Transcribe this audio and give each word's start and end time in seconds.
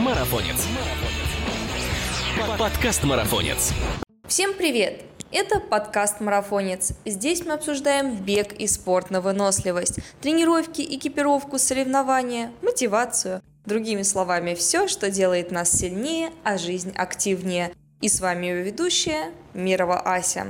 Марафонец. 0.00 0.66
Подкаст 2.58 3.04
Марафонец. 3.04 3.74
Всем 4.26 4.54
привет! 4.54 5.02
Это 5.30 5.60
подкаст 5.60 6.20
«Марафонец». 6.20 6.94
Здесь 7.04 7.44
мы 7.44 7.52
обсуждаем 7.52 8.16
бег 8.16 8.54
и 8.54 8.66
спорт 8.66 9.10
на 9.10 9.20
выносливость, 9.20 9.98
тренировки, 10.22 10.80
экипировку, 10.80 11.58
соревнования, 11.58 12.50
мотивацию. 12.62 13.42
Другими 13.66 14.00
словами, 14.00 14.54
все, 14.54 14.88
что 14.88 15.10
делает 15.10 15.50
нас 15.50 15.70
сильнее, 15.70 16.30
а 16.44 16.56
жизнь 16.56 16.94
активнее. 16.96 17.70
И 18.00 18.08
с 18.08 18.20
вами 18.20 18.46
ее 18.46 18.62
ведущая 18.62 19.32
Мирова 19.52 20.00
Ася. 20.00 20.46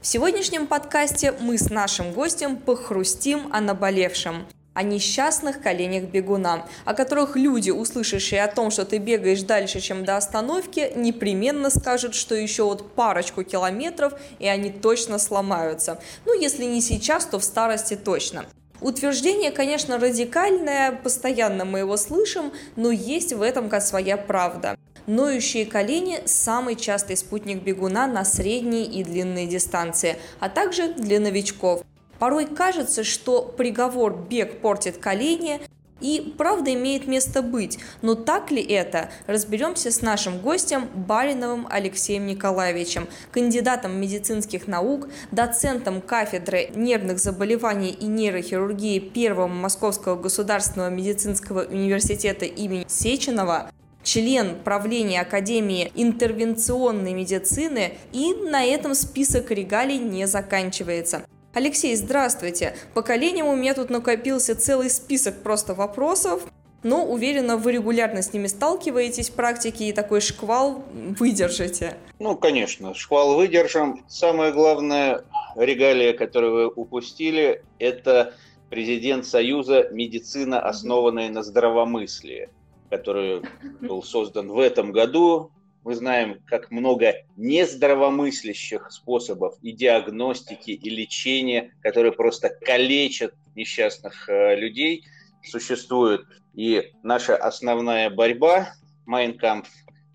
В 0.00 0.06
сегодняшнем 0.06 0.66
подкасте 0.66 1.32
мы 1.38 1.58
с 1.58 1.70
нашим 1.70 2.12
гостем 2.12 2.56
похрустим 2.56 3.52
о 3.52 3.60
наболевшем 3.60 4.46
о 4.74 4.82
несчастных 4.82 5.62
коленях 5.62 6.04
бегуна, 6.04 6.66
о 6.84 6.94
которых 6.94 7.36
люди, 7.36 7.70
услышавшие 7.70 8.42
о 8.42 8.48
том, 8.48 8.70
что 8.70 8.84
ты 8.84 8.98
бегаешь 8.98 9.42
дальше, 9.42 9.80
чем 9.80 10.04
до 10.04 10.16
остановки, 10.16 10.92
непременно 10.96 11.70
скажут, 11.70 12.14
что 12.14 12.34
еще 12.34 12.64
вот 12.64 12.94
парочку 12.94 13.44
километров, 13.44 14.14
и 14.38 14.46
они 14.46 14.70
точно 14.70 15.18
сломаются. 15.18 16.00
Ну, 16.26 16.38
если 16.38 16.64
не 16.64 16.80
сейчас, 16.80 17.24
то 17.24 17.38
в 17.38 17.44
старости 17.44 17.94
точно. 17.94 18.44
Утверждение, 18.80 19.52
конечно, 19.52 19.98
радикальное, 19.98 20.92
постоянно 20.92 21.64
мы 21.64 21.78
его 21.78 21.96
слышим, 21.96 22.52
но 22.76 22.90
есть 22.90 23.32
в 23.32 23.40
этом 23.40 23.68
как 23.68 23.82
своя 23.82 24.16
правда. 24.16 24.76
Ноющие 25.06 25.66
колени– 25.66 26.20
самый 26.24 26.76
частый 26.76 27.16
спутник 27.16 27.62
бегуна 27.62 28.06
на 28.06 28.24
средние 28.24 28.86
и 28.86 29.04
длинные 29.04 29.46
дистанции, 29.46 30.16
а 30.40 30.48
также 30.48 30.94
для 30.94 31.20
новичков. 31.20 31.82
Порой 32.18 32.46
кажется, 32.46 33.04
что 33.04 33.42
приговор 33.42 34.16
«бег 34.28 34.60
портит 34.60 34.98
колени» 34.98 35.60
и 36.00 36.34
правда 36.36 36.74
имеет 36.74 37.06
место 37.06 37.40
быть. 37.40 37.78
Но 38.02 38.14
так 38.14 38.50
ли 38.50 38.62
это? 38.62 39.10
Разберемся 39.26 39.90
с 39.90 40.02
нашим 40.02 40.38
гостем 40.38 40.88
Бариновым 40.94 41.66
Алексеем 41.70 42.26
Николаевичем, 42.26 43.08
кандидатом 43.30 43.98
медицинских 43.98 44.66
наук, 44.66 45.08
доцентом 45.30 46.02
кафедры 46.02 46.70
нервных 46.74 47.18
заболеваний 47.18 47.90
и 47.90 48.06
нейрохирургии 48.06 48.98
Первого 48.98 49.46
Московского 49.46 50.16
государственного 50.16 50.90
медицинского 50.90 51.62
университета 51.64 52.44
имени 52.44 52.84
Сеченова, 52.86 53.70
член 54.02 54.56
правления 54.62 55.22
Академии 55.22 55.90
интервенционной 55.94 57.14
медицины, 57.14 57.94
и 58.12 58.34
на 58.34 58.62
этом 58.64 58.94
список 58.94 59.50
регалий 59.50 59.98
не 59.98 60.26
заканчивается. 60.26 61.24
Алексей, 61.54 61.94
здравствуйте. 61.94 62.74
Поколением 62.94 63.46
у 63.46 63.54
меня 63.54 63.74
тут 63.74 63.88
накопился 63.88 64.56
целый 64.56 64.90
список 64.90 65.44
просто 65.44 65.72
вопросов, 65.72 66.42
но 66.82 67.06
уверена, 67.06 67.56
вы 67.56 67.70
регулярно 67.70 68.22
с 68.22 68.32
ними 68.32 68.48
сталкиваетесь 68.48 69.30
в 69.30 69.34
практике 69.34 69.88
и 69.88 69.92
такой 69.92 70.20
шквал 70.20 70.84
выдержите. 70.92 71.96
Ну, 72.18 72.36
конечно, 72.36 72.92
шквал 72.94 73.36
выдержим. 73.36 74.04
Самое 74.08 74.52
главное 74.52 75.24
регалия, 75.54 76.12
которую 76.12 76.52
вы 76.52 76.66
упустили, 76.70 77.62
это 77.78 78.34
президент 78.68 79.24
Союза 79.24 79.88
«Медицина, 79.92 80.60
основанная 80.60 81.30
на 81.30 81.44
здравомыслии», 81.44 82.48
который 82.90 83.42
был 83.80 84.02
создан 84.02 84.50
в 84.50 84.58
этом 84.58 84.90
году 84.90 85.52
мы 85.84 85.94
знаем, 85.94 86.40
как 86.46 86.70
много 86.70 87.14
нездравомыслящих 87.36 88.90
способов 88.90 89.54
и 89.62 89.72
диагностики, 89.72 90.70
и 90.70 90.90
лечения, 90.90 91.72
которые 91.82 92.12
просто 92.12 92.48
калечат 92.48 93.34
несчастных 93.54 94.28
э, 94.28 94.56
людей, 94.56 95.04
существует. 95.42 96.22
И 96.54 96.90
наша 97.02 97.36
основная 97.36 98.08
борьба, 98.08 98.74
Майнкамп, 99.04 99.66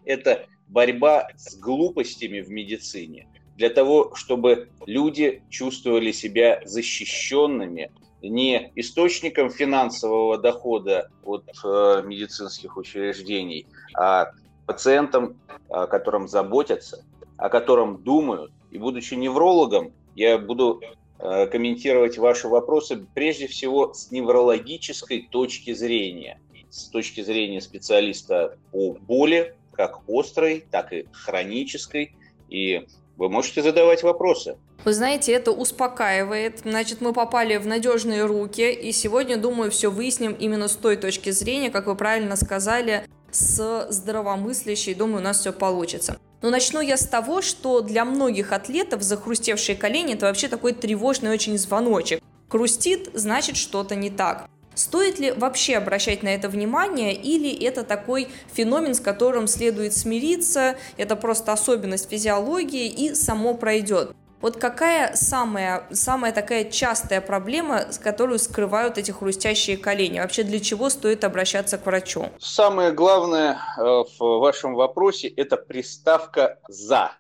это 0.06 0.48
борьба 0.68 1.30
с 1.38 1.56
глупостями 1.56 2.42
в 2.42 2.50
медицине, 2.50 3.28
для 3.56 3.70
того, 3.70 4.16
чтобы 4.16 4.70
люди 4.88 5.44
чувствовали 5.50 6.12
себя 6.12 6.62
защищенными, 6.66 7.92
не 8.24 8.72
источником 8.76 9.50
финансового 9.52 10.38
дохода 10.38 11.12
от 11.24 11.46
э, 11.64 12.02
медицинских 12.06 12.76
учреждений, 12.76 13.68
а 13.96 14.32
пациентам, 14.70 15.36
о 15.68 15.88
котором 15.88 16.28
заботятся, 16.28 17.04
о 17.38 17.50
котором 17.50 18.04
думают. 18.04 18.52
И 18.70 18.78
будучи 18.78 19.16
неврологом, 19.16 19.94
я 20.16 20.38
буду 20.38 20.80
э, 21.18 21.48
комментировать 21.48 22.20
ваши 22.20 22.48
вопросы 22.48 23.04
прежде 23.16 23.48
всего 23.48 23.96
с 23.96 24.12
неврологической 24.12 25.28
точки 25.32 25.74
зрения, 25.74 26.40
с 26.70 26.90
точки 26.90 27.22
зрения 27.22 27.62
специалиста 27.62 28.60
по 28.72 28.94
боли, 28.94 29.56
как 29.74 30.02
острой, 30.08 30.64
так 30.70 30.94
и 30.94 31.08
хронической. 31.14 32.14
И 32.48 32.86
вы 33.18 33.28
можете 33.28 33.64
задавать 33.64 34.04
вопросы. 34.04 34.56
Вы 34.86 34.94
знаете, 34.94 35.34
это 35.34 35.52
успокаивает. 35.52 36.60
Значит, 36.60 37.02
мы 37.02 37.12
попали 37.12 37.58
в 37.58 37.66
надежные 37.66 38.24
руки, 38.26 38.72
и 38.72 38.92
сегодня, 38.92 39.38
думаю, 39.38 39.72
все 39.72 39.90
выясним 39.90 40.34
именно 40.34 40.68
с 40.68 40.76
той 40.76 40.96
точки 40.96 41.32
зрения, 41.32 41.72
как 41.72 41.88
вы 41.88 41.96
правильно 41.96 42.36
сказали, 42.36 43.08
с 43.32 43.88
здравомыслящей, 43.90 44.94
думаю, 44.94 45.20
у 45.20 45.24
нас 45.24 45.40
все 45.40 45.54
получится. 45.54 46.18
Но 46.42 46.50
начну 46.50 46.80
я 46.82 46.98
с 46.98 47.08
того, 47.08 47.42
что 47.42 47.82
для 47.82 48.06
многих 48.06 48.54
атлетов 48.54 49.02
захрустевшие 49.02 49.76
колени– 49.76 50.14
это 50.16 50.28
вообще 50.28 50.48
такой 50.48 50.74
тревожный 50.74 51.32
очень 51.32 51.58
звоночек. 51.58 52.22
Хрустит– 52.50 53.10
значит 53.14 53.58
что-то 53.58 53.96
не 53.96 54.10
так. 54.10 54.48
Стоит 54.74 55.20
ли 55.20 55.32
вообще 55.32 55.76
обращать 55.76 56.24
на 56.24 56.30
это 56.30 56.48
внимание 56.48 57.14
или 57.14 57.52
это 57.66 57.84
такой 57.84 58.30
феномен, 58.54 58.96
с 58.96 59.02
которым 59.02 59.48
следует 59.48 59.94
смириться, 59.94 60.78
это 60.96 61.18
просто 61.18 61.52
особенность 61.52 62.10
физиологии 62.10 62.88
и 62.88 63.14
само 63.14 63.56
пройдет? 63.56 64.16
Вот 64.42 64.56
какая 64.56 65.16
самая, 65.16 65.86
самая 65.92 66.32
такая 66.32 66.64
частая 66.64 67.20
проблема, 67.20 67.92
с 67.92 67.98
которой 67.98 68.40
скрывают 68.40 68.98
эти 68.98 69.12
хрустящие 69.12 69.76
колени? 69.76 70.20
Вообще 70.20 70.44
для 70.44 70.62
чего 70.62 70.90
стоит 70.90 71.26
обращаться 71.26 71.78
к 71.78 71.86
врачу? 71.86 72.28
Самое 72.40 72.94
главное 72.94 73.58
э, 73.78 73.82
в 73.82 74.40
вашем 74.40 74.76
вопросе– 74.76 75.28
это 75.38 75.58
приставка 75.58 76.58
«за». 76.70 77.12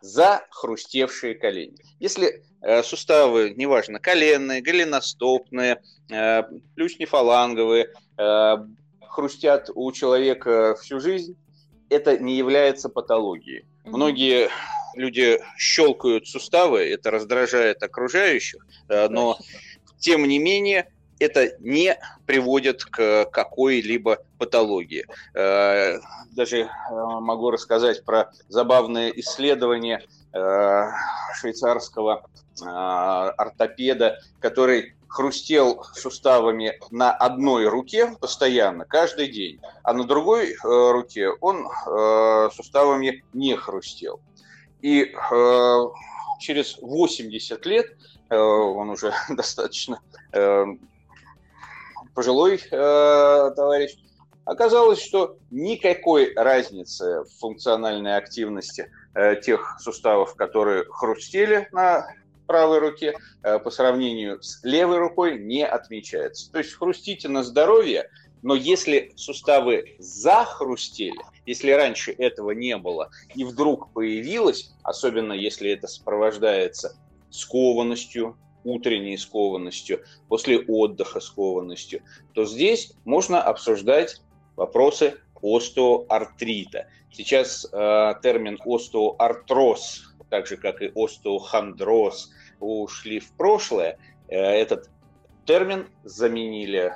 За 0.00 0.42
хрустевшие 0.50 1.34
колени. 1.34 1.76
Если 2.00 2.44
э, 2.60 2.82
суставы, 2.82 3.54
неважно, 3.56 4.00
коленные, 4.00 4.60
голеностопные, 4.60 5.80
э, 6.10 6.42
плюснефаланговые, 6.74 7.88
хрустят 9.08 9.70
у 9.74 9.90
человека 9.92 10.76
всю 10.80 11.00
жизнь, 11.00 11.36
это 11.88 12.18
не 12.18 12.36
является 12.36 12.88
патологией. 12.88 13.64
Многие 13.84 14.50
люди 14.96 15.40
щелкают 15.56 16.28
суставы, 16.28 16.88
это 16.90 17.10
раздражает 17.10 17.82
окружающих, 17.82 18.66
э, 18.88 19.08
но 19.08 19.38
тем 19.98 20.26
не 20.26 20.38
менее 20.38 20.88
это 21.18 21.56
не 21.60 21.96
приводит 22.26 22.84
к 22.84 23.26
какой-либо 23.26 24.18
патологии. 24.38 25.06
Э, 25.34 25.98
даже 26.32 26.60
э, 26.60 26.68
могу 26.90 27.50
рассказать 27.50 28.04
про 28.04 28.30
забавное 28.48 29.10
исследование 29.10 30.02
швейцарского 31.36 32.26
ортопеда, 32.60 34.18
который 34.40 34.96
хрустел 35.06 35.84
суставами 35.94 36.80
на 36.90 37.12
одной 37.12 37.68
руке 37.68 38.16
постоянно, 38.20 38.84
каждый 38.84 39.28
день, 39.28 39.60
а 39.84 39.92
на 39.92 40.02
другой 40.02 40.56
руке 40.64 41.30
он 41.40 41.68
суставами 42.50 43.22
не 43.32 43.54
хрустел. 43.54 44.18
И 44.84 45.14
э, 45.14 45.88
через 46.40 46.76
80 46.82 47.64
лет, 47.64 47.96
э, 48.28 48.36
он 48.36 48.90
уже 48.90 49.14
достаточно 49.30 49.98
э, 50.30 50.66
пожилой 52.14 52.60
э, 52.70 53.50
товарищ, 53.56 53.96
оказалось, 54.44 55.00
что 55.00 55.38
никакой 55.50 56.34
разницы 56.34 57.22
в 57.22 57.40
функциональной 57.40 58.18
активности 58.18 58.90
э, 59.14 59.36
тех 59.36 59.78
суставов, 59.80 60.34
которые 60.34 60.84
хрустели 60.84 61.66
на 61.72 62.06
правой 62.46 62.80
руке, 62.80 63.16
э, 63.42 63.58
по 63.60 63.70
сравнению 63.70 64.42
с 64.42 64.62
левой 64.64 64.98
рукой 64.98 65.38
не 65.38 65.66
отмечается. 65.66 66.52
То 66.52 66.58
есть 66.58 66.74
хрустите 66.74 67.28
на 67.28 67.42
здоровье, 67.42 68.10
но 68.42 68.54
если 68.54 69.14
суставы 69.16 69.96
захрустели, 69.98 71.24
если 71.46 71.70
раньше 71.70 72.12
этого 72.12 72.52
не 72.52 72.76
было, 72.76 73.10
и 73.34 73.44
вдруг 73.44 73.92
появилось, 73.92 74.74
особенно 74.82 75.32
если 75.32 75.70
это 75.70 75.86
сопровождается 75.86 76.96
скованностью, 77.30 78.36
утренней 78.64 79.16
скованностью, 79.18 80.04
после 80.28 80.58
отдыха 80.58 81.20
скованностью, 81.20 82.02
то 82.32 82.44
здесь 82.44 82.94
можно 83.04 83.42
обсуждать 83.42 84.22
вопросы 84.56 85.18
остеоартрита. 85.42 86.88
Сейчас 87.12 87.66
э, 87.70 88.14
термин 88.22 88.58
остеоартроз, 88.64 90.14
так 90.30 90.46
же 90.46 90.56
как 90.56 90.80
и 90.80 90.90
остеохондроз, 90.94 92.32
ушли 92.60 93.20
в 93.20 93.30
прошлое. 93.32 93.98
Э, 94.28 94.38
этот 94.38 94.88
термин 95.44 95.88
заменили 96.02 96.94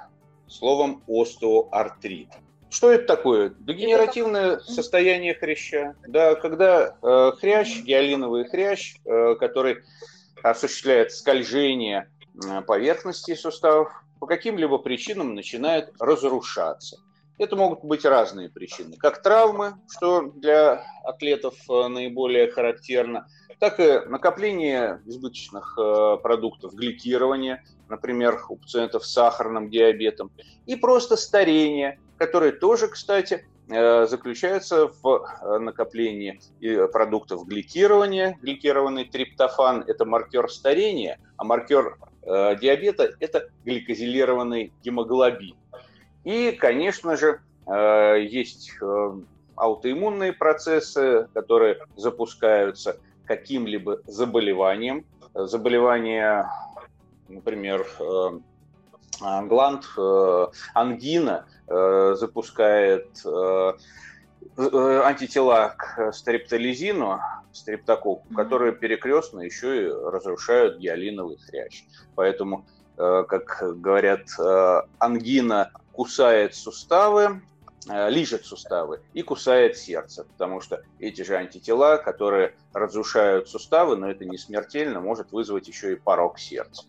словом 0.49 1.03
остеоартрит. 1.07 2.29
Что 2.71 2.93
это 2.93 3.07
такое? 3.07 3.55
Дегенеративное 3.61 4.59
состояние 4.59 5.35
хряща. 5.35 5.95
Да, 6.07 6.35
когда 6.35 6.97
э, 7.03 7.33
хрящ, 7.39 7.83
гиалиновый 7.83 8.45
хрящ, 8.45 8.97
э, 9.05 9.37
который 9.37 9.79
осуществляет 10.43 11.13
скольжение 11.13 12.11
э, 12.45 12.63
поверхности 12.63 13.35
суставов, 13.35 13.93
по 14.21 14.27
каким-либо 14.27 14.79
причинам 14.79 15.35
начинает 15.35 15.93
разрушаться. 15.99 16.99
Это 17.39 17.55
могут 17.55 17.85
быть 17.85 18.05
разные 18.05 18.49
причины, 18.49 18.97
как 18.97 19.23
травмы, 19.23 19.75
что 19.89 20.23
для 20.23 20.85
атлетов 21.05 21.55
э, 21.71 21.87
наиболее 21.87 22.51
характерно, 22.51 23.29
так 23.61 23.79
и 23.79 24.01
накопление 24.09 25.01
избыточных 25.07 25.79
э, 25.79 26.17
продуктов 26.21 26.75
гликирования, 26.75 27.65
например, 27.89 28.41
у 28.49 28.57
пациентов 28.57 29.07
с 29.07 29.13
сахарным 29.13 29.71
диабетом, 29.71 30.33
и 30.67 30.75
просто 30.75 31.17
старение, 31.17 32.01
которое 32.19 32.53
тоже, 32.53 32.89
кстати, 32.89 33.47
э, 33.69 34.07
заключается 34.07 34.91
в 35.03 35.59
накоплении 35.59 36.41
продуктов 36.93 37.47
гликирования. 37.47 38.39
Гликированный 38.43 39.05
триптофан– 39.05 39.85
это 39.87 40.05
маркер 40.05 40.51
старения, 40.51 41.19
а 41.37 41.45
маркер 41.45 41.97
диабета– 42.25 43.11
это 43.21 43.49
гликозилированный 43.65 44.73
гемоглобин. 44.83 45.57
И, 46.29 46.53
конечно 46.53 47.17
же, 47.17 47.41
э, 47.67 48.19
есть 48.21 48.73
э, 48.83 49.13
аутоиммунные 49.57 50.35
процессы, 50.35 51.27
которые 51.33 51.79
запускаются 51.97 53.01
каким-либо 53.25 54.01
заболеванием. 54.07 55.07
Заболевание, 55.33 56.47
например, 57.29 57.87
э, 57.99 58.41
гланд, 59.21 59.85
ангина 60.75 61.47
запускает 61.67 63.09
антитела 64.57 65.75
к 65.77 66.13
стрептолизину, 66.13 67.21
стрептококку, 67.53 68.35
которые 68.35 68.73
перекрестно 68.73 69.41
еще 69.41 69.85
и 69.85 69.89
разрушают 69.89 70.79
гиалиновый 70.79 71.39
хрящ. 71.39 71.85
Поэтому, 72.15 72.67
как 72.97 73.63
говорят, 73.81 74.29
ангина 74.99 75.71
кусает 75.99 76.55
суставы, 76.55 77.43
э, 77.91 78.09
лижет 78.09 78.45
суставы 78.45 79.01
и 79.15 79.23
кусает 79.23 79.77
сердце, 79.77 80.23
потому 80.23 80.61
что 80.61 80.85
эти 81.01 81.23
же 81.23 81.35
антитела, 81.35 81.97
которые 81.97 82.55
разрушают 82.73 83.49
суставы, 83.49 83.97
но 83.97 84.09
это 84.09 84.25
не 84.25 84.39
смертельно, 84.39 85.01
может 85.01 85.33
вызвать 85.33 85.67
еще 85.67 85.95
и 85.95 85.97
порог 85.97 86.39
сердца. 86.39 86.85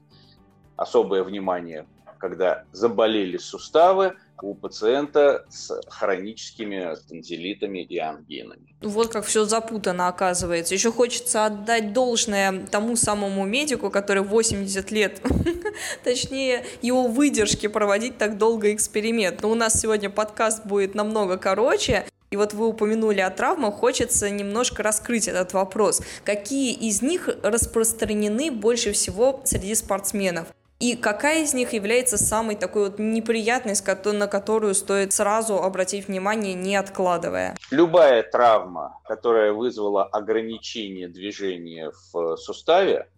Особое 0.75 1.23
внимание, 1.23 1.87
когда 2.19 2.63
заболели 2.71 3.37
суставы, 3.37 4.15
у 4.41 4.53
пациента 4.53 5.45
с 5.49 5.81
хроническими 5.87 6.95
тонзиллитами 7.07 7.79
и 7.79 7.97
ангинами. 7.97 8.75
Вот 8.81 9.11
как 9.11 9.25
все 9.25 9.45
запутано 9.45 10.07
оказывается. 10.07 10.73
Еще 10.73 10.91
хочется 10.91 11.45
отдать 11.45 11.93
должное 11.93 12.65
тому 12.67 12.95
самому 12.95 13.45
медику, 13.45 13.89
который 13.89 14.23
80 14.23 14.91
лет, 14.91 15.21
точнее 16.03 16.65
его 16.81 17.07
выдержки 17.07 17.67
проводить 17.67 18.17
так 18.17 18.37
долго 18.37 18.73
эксперимент. 18.73 19.41
Но 19.41 19.51
у 19.51 19.55
нас 19.55 19.79
сегодня 19.79 20.09
подкаст 20.09 20.65
будет 20.65 20.95
намного 20.95 21.37
короче. 21.37 22.05
И 22.31 22.37
вот 22.37 22.53
вы 22.53 22.67
упомянули 22.67 23.21
о 23.21 23.31
травмах, 23.31 23.73
хочется 23.73 24.29
немножко 24.29 24.83
раскрыть 24.83 25.27
этот 25.27 25.53
вопрос. 25.53 26.01
Какие 26.23 26.73
из 26.73 27.01
них 27.01 27.27
распространены 27.41 28.51
больше 28.51 28.91
всего 28.91 29.41
среди 29.45 29.73
спортсменов? 29.73 30.47
И 30.79 30.95
какая 30.95 31.43
из 31.43 31.53
них 31.53 31.73
является 31.73 32.17
самой 32.17 32.55
такой 32.55 32.83
вот 32.89 32.99
неприятной, 32.99 33.73
на 34.13 34.27
которую 34.27 34.73
стоит 34.73 35.11
сразу 35.11 35.55
обратить 35.55 36.07
внимание, 36.07 36.53
не 36.53 36.77
откладывая? 36.77 37.57
Любая 37.69 38.23
травма, 38.23 38.97
которая 39.03 39.51
вызвала 39.51 40.05
ограничение 40.05 41.09
движения 41.09 41.91
в 42.13 42.37
суставе, 42.37 43.09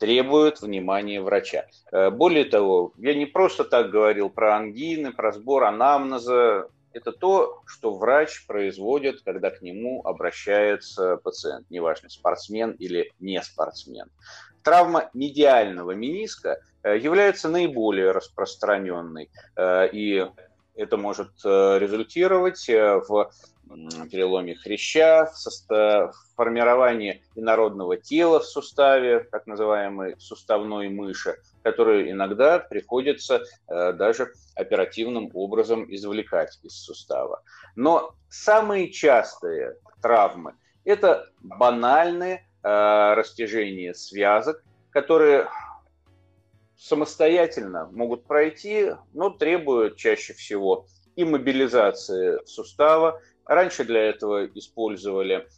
требует 0.00 0.60
внимания 0.60 1.20
врача. 1.20 1.66
Э, 1.92 2.10
более 2.10 2.46
того, 2.46 2.92
я 2.96 3.14
не 3.14 3.26
просто 3.26 3.62
так 3.62 3.90
говорил 3.90 4.28
про 4.28 4.56
ангины, 4.56 5.12
про 5.12 5.30
сбор 5.30 5.64
анамнеза. 5.64 6.66
Это 6.92 7.12
то, 7.12 7.62
что 7.64 7.94
врач 7.94 8.44
производит, 8.48 9.22
когда 9.22 9.50
к 9.50 9.62
нему 9.62 10.02
обращается 10.04 11.16
пациент, 11.18 11.70
неважно, 11.70 12.08
спортсмен 12.08 12.72
или 12.72 13.12
не 13.20 13.40
спортсмен. 13.40 14.10
Травма 14.64 15.10
медиального 15.14 15.92
мениска 15.92 16.58
Э, 16.58 16.73
является 16.92 17.48
наиболее 17.48 18.10
распространенной. 18.10 19.30
Э, 19.56 19.88
и 19.90 20.26
это 20.74 20.96
может 20.96 21.30
э, 21.44 21.78
результировать 21.78 22.68
в 22.68 23.30
переломе 24.10 24.56
хряща, 24.56 25.30
в 25.40 26.12
формировании 26.36 27.22
инородного 27.34 27.96
тела 27.96 28.40
в 28.40 28.44
суставе, 28.44 29.20
так 29.20 29.46
называемой 29.46 30.16
суставной 30.18 30.90
мыши, 30.90 31.38
которую 31.62 32.10
иногда 32.10 32.58
приходится 32.58 33.42
даже 33.66 34.34
оперативным 34.54 35.30
образом 35.32 35.86
извлекать 35.88 36.58
из 36.62 36.74
сустава. 36.74 37.42
Но 37.74 38.14
самые 38.28 38.92
частые 38.92 39.76
травмы– 40.02 40.52
это 40.84 41.26
банальные 41.40 42.46
растяжения 42.62 43.94
связок, 43.94 44.62
которые 44.90 45.48
самостоятельно 46.76 47.88
могут 47.92 48.24
пройти, 48.26 48.92
но 49.12 49.30
требуют 49.30 49.96
чаще 49.96 50.32
всего 50.32 50.86
и 51.16 51.24
мобилизации 51.24 52.44
сустава. 52.46 53.20
Раньше 53.44 53.84
для 53.84 54.02
этого 54.02 54.46
использовали 54.46 55.48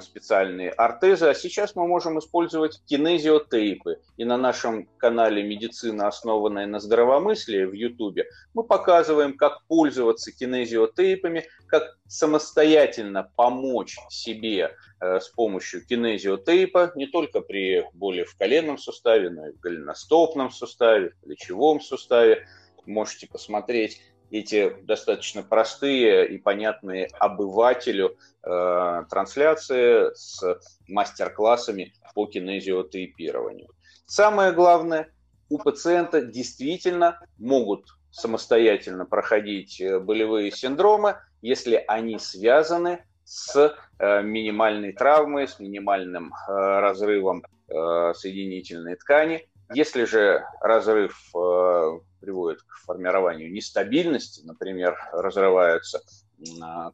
специальные 0.00 0.70
ортезы, 0.70 1.26
а 1.26 1.34
сейчас 1.34 1.76
мы 1.76 1.86
можем 1.86 2.18
использовать 2.18 2.82
кинезиотейпы. 2.86 4.00
И 4.16 4.24
на 4.24 4.36
нашем 4.36 4.88
канале 4.98 5.42
«Медицина, 5.42 6.08
основанная 6.08 6.66
на 6.66 6.80
здравомыслии» 6.80 7.64
в 7.64 7.72
Ютубе 7.72 8.26
мы 8.52 8.64
показываем, 8.64 9.36
как 9.36 9.62
пользоваться 9.68 10.32
кинезиотейпами, 10.32 11.46
как 11.66 11.96
самостоятельно 12.08 13.30
помочь 13.36 13.96
себе 14.08 14.76
э, 15.00 15.20
с 15.20 15.28
помощью 15.28 15.86
кинезиотейпа, 15.86 16.92
не 16.96 17.06
только 17.06 17.40
при 17.40 17.84
боли 17.94 18.24
в 18.24 18.36
коленном 18.36 18.76
суставе, 18.78 19.30
но 19.30 19.48
и 19.48 19.52
в 19.52 19.60
голеностопном 19.60 20.50
суставе, 20.50 21.10
в 21.10 21.24
плечевом 21.24 21.80
суставе. 21.80 22.46
Можете 22.86 23.28
посмотреть 23.28 24.00
эти 24.30 24.76
достаточно 24.82 25.42
простые 25.42 26.28
и 26.28 26.38
понятные 26.38 27.08
обывателю 27.18 28.16
э, 28.42 29.04
трансляции 29.10 30.14
с 30.14 30.42
мастер-классами 30.88 31.92
по 32.14 32.26
кинезиотейпированию. 32.26 33.68
Самое 34.06 34.52
главное, 34.52 35.12
у 35.48 35.58
пациента 35.58 36.22
действительно 36.22 37.20
могут 37.38 37.86
самостоятельно 38.10 39.04
проходить 39.04 39.80
э, 39.80 39.98
болевые 39.98 40.50
синдромы, 40.50 41.16
если 41.42 41.82
они 41.88 42.18
связаны 42.18 43.04
с 43.24 43.76
э, 43.98 44.22
минимальной 44.22 44.92
травмой, 44.92 45.48
с 45.48 45.58
минимальным 45.58 46.32
э, 46.32 46.52
разрывом 46.52 47.44
э, 47.68 48.12
соединительной 48.14 48.96
ткани. 48.96 49.48
Если 49.72 50.04
же 50.04 50.44
разрыв 50.60 51.16
э, 51.36 52.00
приводит 52.20 52.62
к 52.62 52.76
формированию 52.84 53.52
нестабильности, 53.52 54.42
например, 54.44 54.96
разрываются 55.12 56.00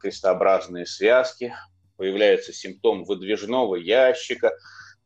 крестообразные 0.01 0.87
связки, 0.87 1.55
появляется 1.97 2.53
симптом 2.53 3.05
выдвижного 3.05 3.77
ящика, 3.77 4.53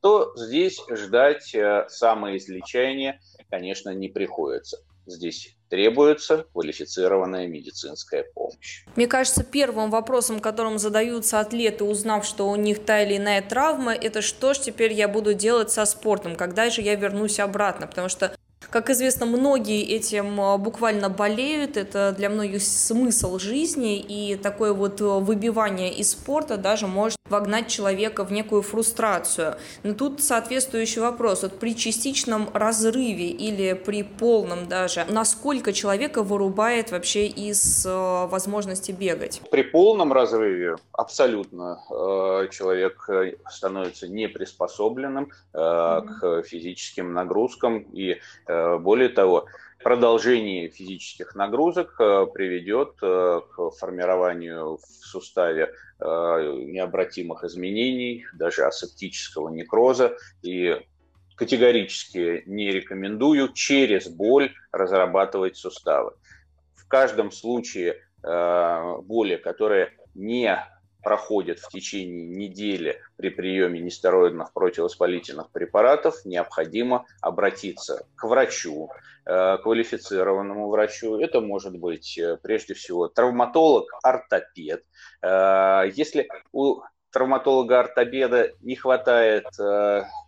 то 0.01 0.33
здесь 0.35 0.81
ждать 0.91 1.55
э, 1.55 1.87
самоизлечения, 1.89 3.21
конечно, 3.51 3.91
не 3.91 4.09
приходится. 4.09 4.79
Здесь 5.07 5.57
требуется 5.69 6.47
квалифицированная 6.53 7.47
медицинская 7.47 8.25
помощь. 8.35 8.85
Мне 8.97 9.07
кажется, 9.07 9.45
первым 9.45 9.91
вопросом, 9.91 10.41
которым 10.41 10.79
задаются 10.79 11.41
атлеты, 11.41 11.85
узнав, 11.85 12.25
что 12.25 12.49
у 12.49 12.57
них 12.57 12.85
та 12.85 13.03
или 13.03 13.17
иная 13.17 13.43
травма, 13.43 13.93
это 13.93 14.23
что 14.23 14.55
ж 14.55 14.59
теперь 14.59 14.93
я 14.93 15.09
буду 15.09 15.35
делать 15.35 15.71
со 15.71 15.85
спортом, 15.85 16.37
когда 16.37 16.71
же 16.71 16.83
я 16.83 16.95
вернусь 16.97 17.39
обратно, 17.39 17.87
потому 17.87 18.09
что 18.09 18.35
как 18.71 18.91
известно, 18.91 19.27
многие 19.27 19.83
этим 19.83 20.41
а, 20.41 20.57
буквально 20.57 21.09
болеют, 21.09 21.77
это 21.77 22.15
для 22.17 22.31
многих 22.31 22.63
смысл 22.63 23.39
жизни, 23.39 23.99
и 23.99 24.37
такое 24.37 24.73
вот 24.73 25.01
а, 25.01 25.19
выбивание 25.19 25.93
из 25.93 26.13
спорта 26.13 26.57
даже 26.57 26.87
может 26.87 27.19
вогнать 27.31 27.69
человека 27.69 28.25
в 28.25 28.33
некую 28.33 28.63
фрустрацию. 28.63 29.55
Но 29.83 29.95
тут 29.95 30.21
соответствующий 30.21 31.01
вопрос. 31.01 31.43
Вот 31.43 31.59
при 31.59 31.77
частичном 31.77 32.51
разрыве 32.53 33.29
или 33.29 33.73
при 33.73 34.03
полном 34.03 34.69
даже, 34.69 35.07
насколько 35.09 35.73
человека 35.73 36.23
вырубает 36.23 36.91
вообще 36.91 37.27
из 37.27 37.87
э, 37.87 38.27
возможности 38.27 38.91
бегать? 38.91 39.41
При 39.51 39.63
полном 39.63 40.13
разрыве 40.13 40.77
абсолютно 40.93 41.81
э, 41.89 42.49
человек 42.51 43.05
э, 43.09 43.35
становится 43.49 44.09
неприспособленным 44.09 45.31
э, 45.53 45.59
mm-hmm. 45.59 46.43
к 46.43 46.43
физическим 46.43 47.13
нагрузкам 47.13 47.79
и 47.93 48.19
э, 48.47 48.50
более 48.79 49.09
того, 49.09 49.47
продолжение 49.83 50.69
физических 50.69 51.35
нагрузок 51.35 51.97
э, 51.99 52.27
приведет 52.33 52.95
э, 53.03 53.41
к 53.55 53.71
формированию 53.71 54.77
в 54.77 55.07
суставе 55.07 55.73
э, 55.99 56.05
необратимых 56.05 57.45
изменений, 57.45 58.27
даже 58.35 58.65
асептического 58.65 59.49
некроза. 59.49 60.17
И 60.43 60.81
категорически 61.37 62.43
не 62.47 62.71
рекомендую 62.71 63.53
через 63.55 64.09
боль 64.09 64.53
разрабатывать 64.73 65.57
суставы. 65.57 66.13
В 66.75 66.87
каждом 66.87 67.31
случае 67.31 68.03
боли, 68.23 69.37
которые 69.37 69.95
не 70.15 70.55
проходят 71.03 71.59
в 71.59 71.69
течение 71.69 72.27
недели 72.27 73.01
при 73.17 73.31
приеме 73.31 73.81
нестероидных 73.81 74.53
противовоспалительных 74.53 75.51
препаратов, 75.51 76.25
необходимо 76.25 77.07
обратиться 77.21 78.07
к 78.17 78.25
врачу, 78.25 78.91
э, 79.27 79.59
квалифицированному 79.59 80.69
врачу. 80.69 81.19
Это 81.19 81.41
может 81.41 81.77
быть 81.77 82.19
э, 82.19 82.37
прежде 82.43 82.75
всего 82.75 83.09
травматолог, 83.09 83.89
ортопед. 84.03 84.85
Э, 85.23 85.85
если 85.95 86.29
у 86.53 86.81
травматолога-ортопеда 87.13 88.53
не 88.61 88.77
хватает 88.77 89.47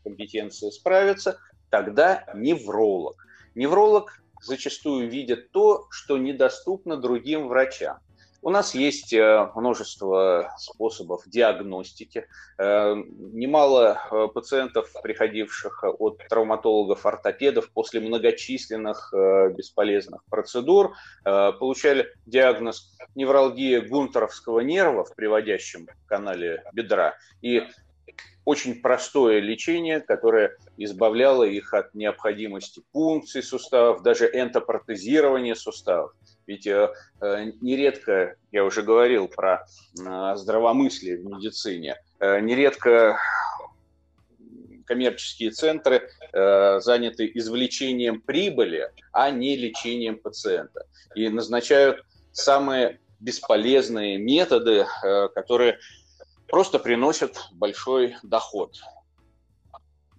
компетенции 0.03 0.71
справиться, 0.71 1.39
тогда 1.71 2.25
невролог. 2.35 3.25
Невролог 3.55 4.21
зачастую 4.43 5.09
видит 5.09 5.53
то, 5.53 5.87
что 5.91 6.19
недоступно 6.19 6.97
другим 6.97 7.49
врачам. 7.49 7.99
У 8.45 8.51
нас 8.51 8.75
есть 8.75 9.13
э, 9.13 9.51
множество 9.55 10.53
способов 10.59 11.23
диагностики. 11.27 12.27
Э, 12.59 12.97
немало 12.97 14.01
э, 14.11 14.29
пациентов, 14.35 14.91
приходивших 15.01 15.85
от 15.85 16.21
травматологов-ортопедов 16.29 17.71
после 17.71 18.01
многочисленных 18.01 19.15
бесполезных 19.57 20.25
процедур, 20.25 20.95
получали 21.23 22.13
диагноз 22.27 22.97
невралгия 23.15 23.81
гунтеровского 23.81 24.61
нерва 24.61 25.05
в 25.05 25.15
приводящем 25.15 25.87
канале 26.07 26.65
бедра. 26.73 27.15
И 27.43 27.63
очень 28.45 28.81
простое 28.81 29.39
лечение, 29.39 30.01
которое 30.01 30.57
избавляло 30.77 31.45
их 31.45 31.75
от 31.75 31.95
необходимости 31.95 32.83
пункции 32.93 33.41
суставов, 33.41 34.03
даже 34.03 34.27
энтопротезирования 34.27 35.55
суставов. 35.55 36.13
Ведь 36.53 36.67
э, 36.67 36.93
э, 37.23 37.53
нередко, 37.63 38.37
я 38.51 38.65
уже 38.65 38.83
говорил 38.83 39.27
про 39.27 39.65
э, 39.99 40.37
здравомыслие 40.37 41.17
в 41.17 41.25
медицине, 41.25 41.97
нередко 42.21 43.17
коммерческие 44.85 45.51
центры 45.51 46.11
э, 46.35 46.81
заняты 46.81 47.31
извлечением 47.33 48.21
прибыли, 48.21 48.91
а 49.13 49.31
не 49.31 49.57
лечением 49.57 50.19
пациента. 50.19 50.87
И 51.15 51.27
назначают 51.31 52.05
самые 52.33 53.01
бесполезные 53.19 54.19
методы, 54.19 54.85
э, 54.85 55.29
которые 55.29 55.79
просто 56.49 56.79
приносят 56.79 57.39
большой 57.53 58.17
доход. 58.23 58.77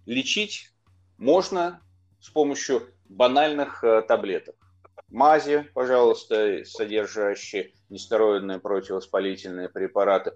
Лечить 0.07 0.71
можно 1.19 1.79
с 2.19 2.29
помощью 2.31 2.89
банальных 3.07 3.83
э, 3.83 4.01
таблеток 4.01 4.55
мази, 5.13 5.69
пожалуйста, 5.73 6.65
содержащие 6.65 7.71
нестероидные 7.89 8.59
противовоспалительные 8.59 9.69
препараты, 9.69 10.33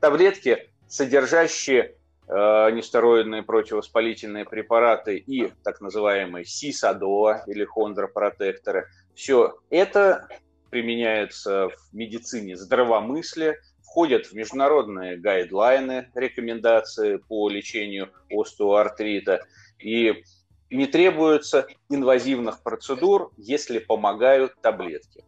таблетки, 0.00 0.70
содержащие 0.88 1.96
э, 2.28 2.70
нестероидные 2.70 3.42
противовоспалительные 3.42 4.44
препараты 4.44 5.16
и 5.16 5.52
так 5.64 5.80
называемые 5.80 6.44
СИСАДОА 6.44 7.44
или 7.46 7.64
хондропротекторы. 7.64 8.88
Все 9.14 9.58
это 9.68 10.28
применяется 10.70 11.68
в 11.68 11.92
медицине 11.92 12.56
здравомыслия, 12.56 13.58
входят 13.82 14.26
в 14.26 14.34
международные 14.34 15.16
гайдлайны, 15.16 16.10
рекомендации 16.14 17.16
по 17.16 17.48
лечению 17.50 18.10
остеоартрита. 18.30 19.40
И 19.80 20.22
не 20.70 20.86
требуется 20.86 21.66
инвазивных 21.88 22.62
процедур, 22.62 23.32
если 23.36 23.78
помогают 23.78 24.54
таблетки. 24.60 25.24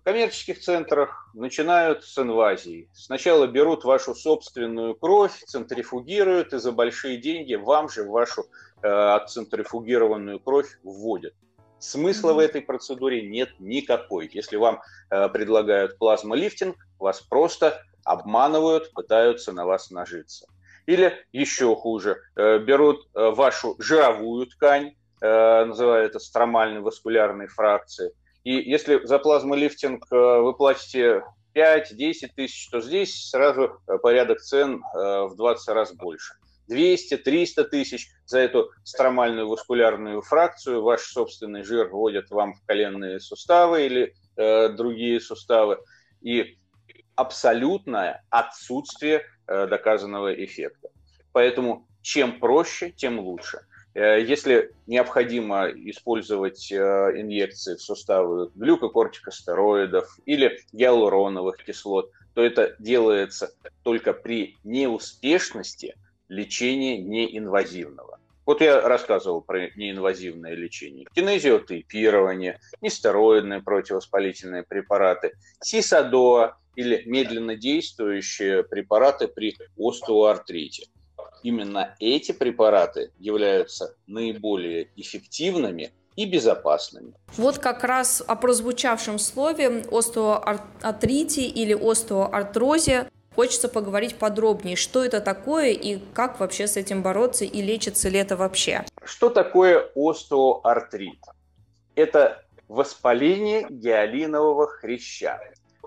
В 0.00 0.02
коммерческих 0.02 0.60
центрах 0.60 1.30
начинают 1.34 2.04
с 2.04 2.18
инвазии. 2.18 2.88
Сначала 2.94 3.46
берут 3.46 3.84
вашу 3.84 4.14
собственную 4.14 4.94
кровь, 4.94 5.38
центрифугируют 5.46 6.54
и 6.54 6.58
за 6.58 6.72
большие 6.72 7.18
деньги 7.18 7.54
вам 7.54 7.88
же 7.90 8.04
вашу 8.04 8.46
э, 8.82 8.88
отцентрифугированную 8.88 10.40
кровь 10.40 10.78
вводят. 10.82 11.34
Смысла 11.78 12.32
в 12.32 12.38
этой 12.38 12.62
процедуре 12.62 13.28
нет 13.28 13.50
никакой. 13.58 14.30
Если 14.32 14.56
вам 14.56 14.80
э, 15.10 15.28
предлагают 15.28 15.98
плазмолифтинг, 15.98 16.76
вас 16.98 17.20
просто 17.20 17.82
обманывают, 18.04 18.92
пытаются 18.92 19.52
на 19.52 19.66
вас 19.66 19.90
нажиться. 19.90 20.46
Или 20.90 21.24
еще 21.30 21.76
хуже, 21.76 22.16
э, 22.34 22.58
берут 22.58 23.06
э, 23.14 23.30
вашу 23.30 23.76
жировую 23.78 24.46
ткань, 24.48 24.96
э, 25.20 25.64
называют 25.64 26.10
это 26.10 26.18
стромальной 26.18 26.80
васкулярной 26.80 27.46
фракцией, 27.46 28.10
и 28.42 28.54
если 28.54 29.00
за 29.06 29.20
плазмолифтинг 29.20 30.10
вы 30.10 30.52
платите 30.56 31.22
5-10 31.54 32.30
тысяч, 32.34 32.68
то 32.70 32.80
здесь 32.80 33.28
сразу 33.28 33.78
порядок 34.02 34.40
цен 34.40 34.82
в 34.94 35.34
20 35.36 35.68
раз 35.68 35.92
больше. 35.92 36.34
200-300 36.70 37.64
тысяч 37.64 38.08
за 38.24 38.38
эту 38.38 38.70
стромальную 38.82 39.46
васкулярную 39.46 40.22
фракцию. 40.22 40.82
Ваш 40.82 41.02
собственный 41.02 41.64
жир 41.64 41.88
вводят 41.90 42.30
вам 42.30 42.54
в 42.54 42.64
коленные 42.64 43.20
суставы 43.20 43.84
или 43.84 44.14
э, 44.36 44.70
другие 44.70 45.20
суставы. 45.20 45.78
И 46.22 46.56
абсолютное 47.14 48.24
отсутствие 48.30 49.22
доказанного 49.66 50.32
эффекта. 50.44 50.90
Поэтому 51.32 51.86
чем 52.02 52.38
проще, 52.40 52.90
тем 52.90 53.18
лучше. 53.20 53.60
Э, 53.94 54.22
если 54.22 54.72
необходимо 54.86 55.68
использовать 55.68 56.70
э, 56.70 56.76
инъекции 56.76 57.74
в 57.74 57.82
суставы 57.82 58.50
глюкокортикостероидов 58.54 60.18
или 60.26 60.60
гиалуроновых 60.72 61.56
кислот, 61.64 62.10
то 62.34 62.42
это 62.42 62.76
делается 62.78 63.52
только 63.82 64.12
при 64.12 64.56
неуспешности 64.62 65.96
лечения 66.28 66.98
неинвазивного. 66.98 68.20
Вот 68.46 68.60
я 68.60 68.80
рассказывал 68.80 69.42
про 69.42 69.68
неинвазивное 69.76 70.54
лечение. 70.54 71.06
Кинезиотейпирование, 71.14 72.58
нестероидные 72.80 73.62
противовоспалительные 73.62 74.64
препараты, 74.64 75.32
сисадоа 75.60 76.56
или 76.76 77.02
медленно 77.06 77.56
действующие 77.56 78.62
препараты 78.62 79.28
при 79.28 79.56
остеоартрите. 79.78 80.86
Именно 81.42 81.94
эти 82.00 82.32
препараты 82.32 83.12
являются 83.18 83.94
наиболее 84.06 84.88
эффективными 84.96 85.92
и 86.16 86.26
безопасными. 86.26 87.14
Вот 87.36 87.58
как 87.58 87.84
раз 87.84 88.22
о 88.26 88.36
прозвучавшем 88.36 89.18
слове 89.18 89.84
остеоартрите 89.90 91.46
или 91.46 91.72
остеоартрозе 91.72 93.10
хочется 93.34 93.68
поговорить 93.68 94.16
подробнее, 94.16 94.76
что 94.76 95.04
это 95.04 95.20
такое 95.20 95.70
и 95.70 95.98
как 96.12 96.40
вообще 96.40 96.66
с 96.66 96.76
этим 96.76 97.02
бороться 97.02 97.44
и 97.44 97.62
лечится 97.62 98.08
ли 98.08 98.18
это 98.18 98.36
вообще. 98.36 98.84
Что 99.02 99.30
такое 99.30 99.90
остеоартрит? 99.94 101.20
Это 101.94 102.44
воспаление 102.68 103.66
гиалинового 103.70 104.66
хряща 104.66 105.40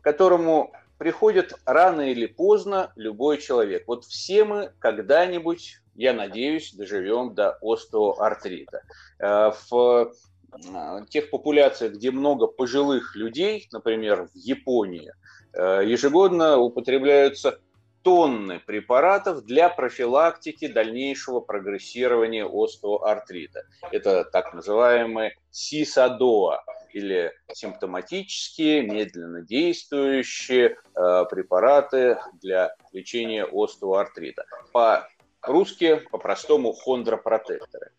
которому 0.04 0.74
приходит 1.00 1.54
рано 1.66 2.02
или 2.02 2.28
поздно 2.28 2.92
любой 2.96 3.40
человек. 3.40 3.86
Вот 3.88 4.06
все 4.06 4.44
мы 4.44 4.72
когда-нибудь, 4.80 5.80
я 5.96 6.14
надеюсь, 6.14 6.74
доживем 6.74 7.34
до 7.34 7.58
остеоартрита. 7.62 8.84
Э, 9.20 9.52
в 9.70 10.14
э, 10.52 11.06
тех 11.10 11.30
популяциях, 11.32 11.94
где 11.94 12.12
много 12.12 12.48
пожилых 12.48 13.16
людей, 13.16 13.68
например, 13.72 14.28
в 14.34 14.36
Японии, 14.36 15.12
э, 15.54 15.82
ежегодно 15.86 16.58
употребляются 16.58 17.60
тонны 18.04 18.60
препаратов 18.60 19.46
для 19.46 19.70
профилактики 19.70 20.68
дальнейшего 20.68 21.40
прогрессирования 21.40 22.46
остеоартрита. 22.46 23.64
Это 23.92 24.26
так 24.26 24.54
называемые 24.54 25.36
СИСАДОА 25.52 26.64
или 26.94 27.32
симптоматические, 27.54 28.84
медленно 28.84 29.42
действующие 29.42 30.76
э, 30.96 31.26
препараты 31.30 32.20
для 32.42 32.76
лечения 32.92 33.46
остеоартрита. 33.46 34.46
По-русски, 34.72 36.02
по-простому, 36.12 36.74
хондропротекторы. 36.74 37.92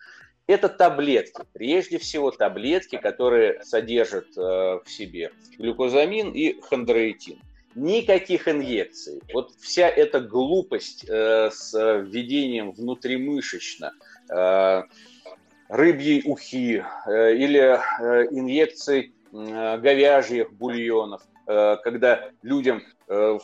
Это 0.47 0.69
таблетки, 0.69 1.43
прежде 1.55 1.99
всего 1.99 2.31
таблетки, 2.31 2.97
которые 2.97 3.65
содержат 3.65 4.27
э, 4.37 4.41
в 4.41 4.85
себе 4.87 5.33
глюкозамин 5.59 6.33
и 6.33 6.61
хондроитин 6.61 7.41
никаких 7.75 8.49
инъекций. 8.49 9.21
Вот 9.33 9.53
вся 9.61 9.89
эта 9.89 10.21
глупость 10.21 11.05
э, 11.09 11.51
с 11.51 11.73
введением 11.75 12.73
внутримышечно 12.73 13.93
э, 14.31 14.83
рыбьей 15.69 16.23
ухи 16.25 16.85
или 17.07 17.81
инъекций 18.31 19.15
говяжьих 19.33 20.53
бульонов, 20.53 21.23
когда 21.47 22.31
людям 22.43 22.83
в 23.09 23.41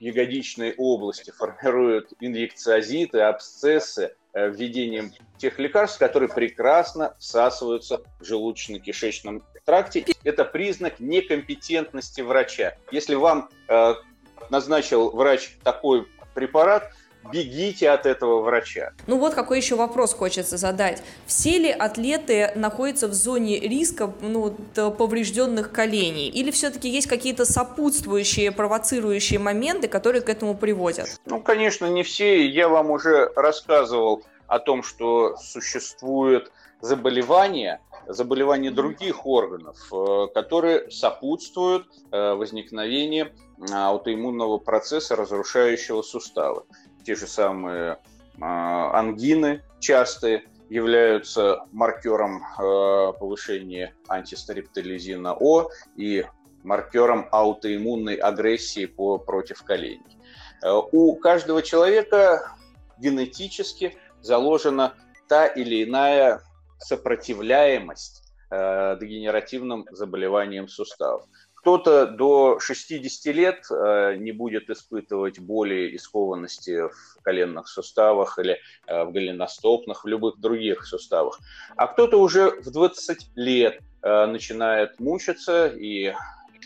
ягодичной 0.00 0.74
области 0.76 1.30
формируют 1.30 2.12
инъекциозиты, 2.18 3.20
абсцессы, 3.20 4.16
введением 4.34 5.12
тех 5.36 5.58
лекарств, 5.58 5.98
которые 5.98 6.28
прекрасно 6.28 7.14
всасываются 7.18 8.02
в 8.18 8.22
желудочно-кишечном 8.22 9.42
тракте. 9.68 10.04
Это 10.24 10.44
признак 10.46 10.94
некомпетентности 10.98 12.22
врача. 12.22 12.74
Если 12.90 13.14
вам 13.14 13.50
э, 13.68 13.94
назначил 14.48 15.10
врач 15.10 15.58
такой 15.62 16.08
препарат, 16.34 16.90
бегите 17.30 17.90
от 17.90 18.06
этого 18.06 18.40
врача. 18.40 18.92
Ну 19.06 19.18
вот 19.18 19.34
какой 19.34 19.58
еще 19.58 19.76
вопрос 19.76 20.14
хочется 20.14 20.56
задать. 20.56 21.02
Все 21.26 21.58
ли 21.58 21.70
атлеты 21.70 22.52
находятся 22.54 23.08
в 23.08 23.12
зоне 23.12 23.60
риска 23.60 24.10
ну, 24.22 24.56
поврежденных 24.74 25.70
коленей? 25.70 26.30
Или 26.30 26.50
все-таки 26.50 26.88
есть 26.88 27.06
какие-то 27.06 27.44
сопутствующие, 27.44 28.50
провоцирующие 28.52 29.38
моменты, 29.38 29.86
которые 29.88 30.22
к 30.22 30.30
этому 30.30 30.56
приводят? 30.56 31.08
Ну, 31.26 31.42
конечно, 31.42 31.84
не 31.84 32.04
все. 32.04 32.46
Я 32.48 32.70
вам 32.70 32.90
уже 32.90 33.30
рассказывал 33.36 34.24
о 34.46 34.60
том, 34.60 34.82
что 34.82 35.36
существует 35.36 36.50
заболевания, 36.80 37.80
заболевания 38.08 38.70
других 38.70 39.26
органов, 39.26 39.76
э, 39.92 40.26
которые 40.34 40.90
сопутствуют 40.90 41.86
э, 42.10 42.32
возникновению 42.32 43.32
аутоиммунного 43.70 44.58
процесса, 44.58 45.16
разрушающего 45.16 46.02
суставы. 46.02 46.62
Те 47.04 47.14
же 47.14 47.26
самые 47.26 47.98
ангины 48.40 49.62
частые 49.80 50.44
являются 50.68 51.64
маркером 51.72 52.42
э, 52.42 53.12
повышения 53.18 53.94
антистрептолизина 54.06 55.34
О 55.34 55.70
и 55.96 56.24
маркером 56.62 57.28
аутоиммунной 57.32 58.14
агрессии 58.14 58.86
по, 58.86 59.18
против 59.18 59.62
коленей. 59.62 60.02
У 60.92 61.14
каждого 61.16 61.62
человека 61.62 62.52
генетически 62.98 63.96
заложена 64.20 64.94
та 65.28 65.46
или 65.46 65.84
иная 65.84 66.42
сопротивляемость 66.78 68.22
э, 68.50 68.96
дегенеративным 69.00 69.86
заболеваниям 69.90 70.68
суставов. 70.68 71.24
Кто-то 71.54 72.06
до 72.06 72.60
60 72.60 73.34
лет 73.34 73.66
э, 73.70 74.14
не 74.16 74.30
будет 74.32 74.70
испытывать 74.70 75.40
боли 75.40 75.88
и 75.88 75.98
скованности 75.98 76.88
в 76.88 77.22
коленных 77.22 77.66
суставах 77.66 78.38
или 78.38 78.60
э, 78.86 79.04
в 79.04 79.10
голеностопных, 79.10 80.04
в 80.04 80.06
любых 80.06 80.38
других 80.38 80.86
суставах. 80.86 81.40
А 81.76 81.88
кто-то 81.88 82.20
уже 82.20 82.60
в 82.60 82.70
20 82.70 83.32
лет 83.34 83.80
э, 84.02 84.26
начинает 84.26 85.00
мучиться 85.00 85.66
и 85.66 86.14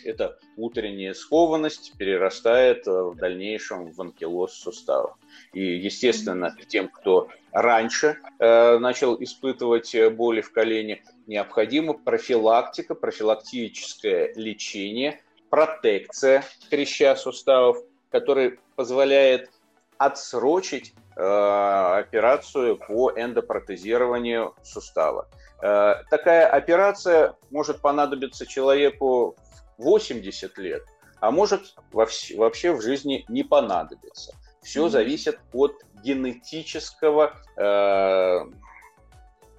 эта 0.04 0.38
утренняя 0.56 1.14
скованность 1.14 1.92
перерастает 1.97 2.87
э, 2.87 2.90
в 2.90 3.16
дальнейшем 3.16 3.92
в 3.92 4.00
анкилоз 4.00 4.54
суставов. 4.54 5.16
И, 5.52 5.62
естественно, 5.62 6.56
тем, 6.68 6.88
кто 6.88 7.28
раньше 7.52 8.18
э, 8.38 8.78
начал 8.78 9.23
испытывать 9.23 9.94
э, 9.94 10.11
боли 10.11 10.40
в 10.40 10.52
колене, 10.52 11.02
необходима 11.26 11.94
профилактика, 11.94 12.94
профилактическое 12.94 14.32
лечение, 14.35 15.21
протекция 15.50 16.44
хряща 16.71 17.14
суставов, 17.16 17.78
который 18.11 18.59
позволяет 18.75 19.50
отсрочить 19.99 20.94
э, 21.16 21.23
операцию 21.23 22.76
по 22.76 23.12
эндопротезированию 23.14 24.54
сустава. 24.62 25.28
Э, 25.62 26.02
такая 26.11 26.47
операция 26.49 27.37
может 27.50 27.80
понадобиться 27.80 28.47
человеку 28.47 29.37
80 29.83 30.59
лет, 30.59 30.83
а 31.21 31.31
может 31.31 31.75
вообще 31.93 32.73
в 32.73 32.81
жизни 32.81 33.25
не 33.29 33.43
понадобиться. 33.43 34.35
Все 34.62 34.89
зависит 34.89 35.39
от 35.52 35.83
генетического 36.02 37.35
э, 37.56 38.41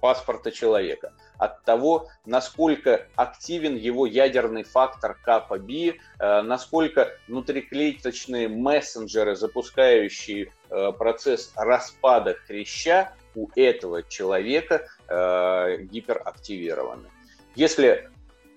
паспорта 0.00 0.50
человека, 0.50 1.12
от 1.38 1.62
того, 1.64 2.08
насколько 2.26 3.06
активен 3.16 3.76
его 3.76 4.06
ядерный 4.06 4.62
фактор 4.62 5.14
КПБ, 5.14 5.72
э, 6.18 6.42
насколько 6.42 7.10
внутриклеточные 7.28 8.48
мессенджеры, 8.48 9.36
запускающие 9.36 10.52
э, 10.70 10.92
процесс 10.92 11.52
распада 11.56 12.36
хряща, 12.46 13.14
у 13.34 13.48
этого 13.56 14.02
человека 14.02 14.86
э, 15.08 15.78
гиперактивированы. 15.90 17.08
Если 17.54 18.10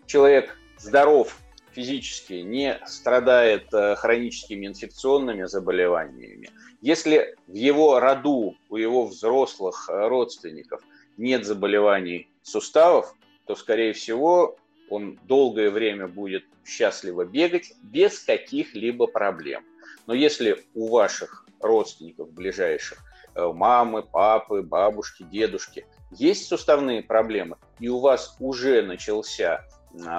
человек 0.06 0.56
здоров 0.78 1.38
физически 1.78 2.34
не 2.34 2.80
страдает 2.88 3.72
э, 3.72 3.96
хроническими 3.98 4.66
инфекционными 4.66 5.44
заболеваниями, 5.44 6.50
если 6.82 7.36
в 7.46 7.54
его 7.54 8.00
роду, 8.00 8.56
у 8.70 8.78
его 8.78 9.06
взрослых 9.06 9.88
э, 9.88 10.08
родственников 10.08 10.82
нет 11.18 11.46
заболеваний 11.46 12.30
суставов, 12.42 13.14
то, 13.46 13.54
скорее 13.56 13.94
всего, 13.94 14.58
он 14.90 15.20
долгое 15.28 15.70
время 15.70 16.08
будет 16.08 16.46
счастливо 16.66 17.26
бегать 17.26 17.74
без 17.84 18.20
каких-либо 18.22 19.06
проблем. 19.06 19.64
Но 20.08 20.16
если 20.16 20.66
у 20.74 20.88
ваших 20.88 21.46
родственников 21.60 22.32
ближайших, 22.32 22.98
э, 23.36 23.46
мамы, 23.54 24.02
папы, 24.02 24.64
бабушки, 24.64 25.22
дедушки, 25.22 25.86
есть 26.10 26.48
суставные 26.48 27.04
проблемы, 27.04 27.58
и 27.80 27.88
у 27.88 28.00
вас 28.00 28.36
уже 28.40 28.82
начался 28.82 29.64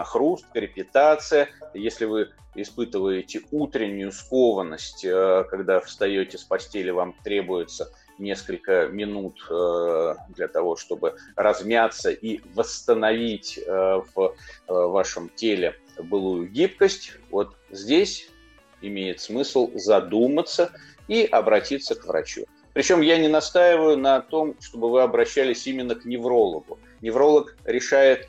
хруст, 0.04 0.46
крепитация. 0.52 1.48
Если 1.74 2.04
вы 2.04 2.30
испытываете 2.54 3.42
утреннюю 3.50 4.12
скованность, 4.12 5.04
э, 5.04 5.44
когда 5.50 5.80
встаете 5.80 6.38
с 6.38 6.44
постели, 6.44 6.90
вам 6.90 7.14
требуется 7.24 7.92
несколько 8.18 8.88
минут 8.88 9.36
э, 9.48 10.14
для 10.30 10.48
того, 10.48 10.76
чтобы 10.76 11.16
размяться 11.36 12.10
и 12.10 12.40
восстановить 12.54 13.58
э, 13.58 14.02
в 14.14 14.34
вашем 14.66 15.28
теле 15.30 15.76
былую 15.98 16.48
гибкость, 16.48 17.12
вот 17.30 17.54
здесь 17.70 18.28
имеет 18.80 19.20
смысл 19.20 19.70
задуматься 19.74 20.72
и 21.06 21.24
обратиться 21.24 21.94
к 21.94 22.06
врачу. 22.06 22.46
Причем 22.72 23.00
я 23.00 23.18
не 23.18 23.28
настаиваю 23.28 23.96
на 23.96 24.20
том, 24.20 24.54
чтобы 24.60 24.90
вы 24.90 25.02
обращались 25.02 25.66
именно 25.66 25.94
к 25.94 26.04
неврологу. 26.04 26.78
Невролог 27.00 27.56
решает 27.64 28.28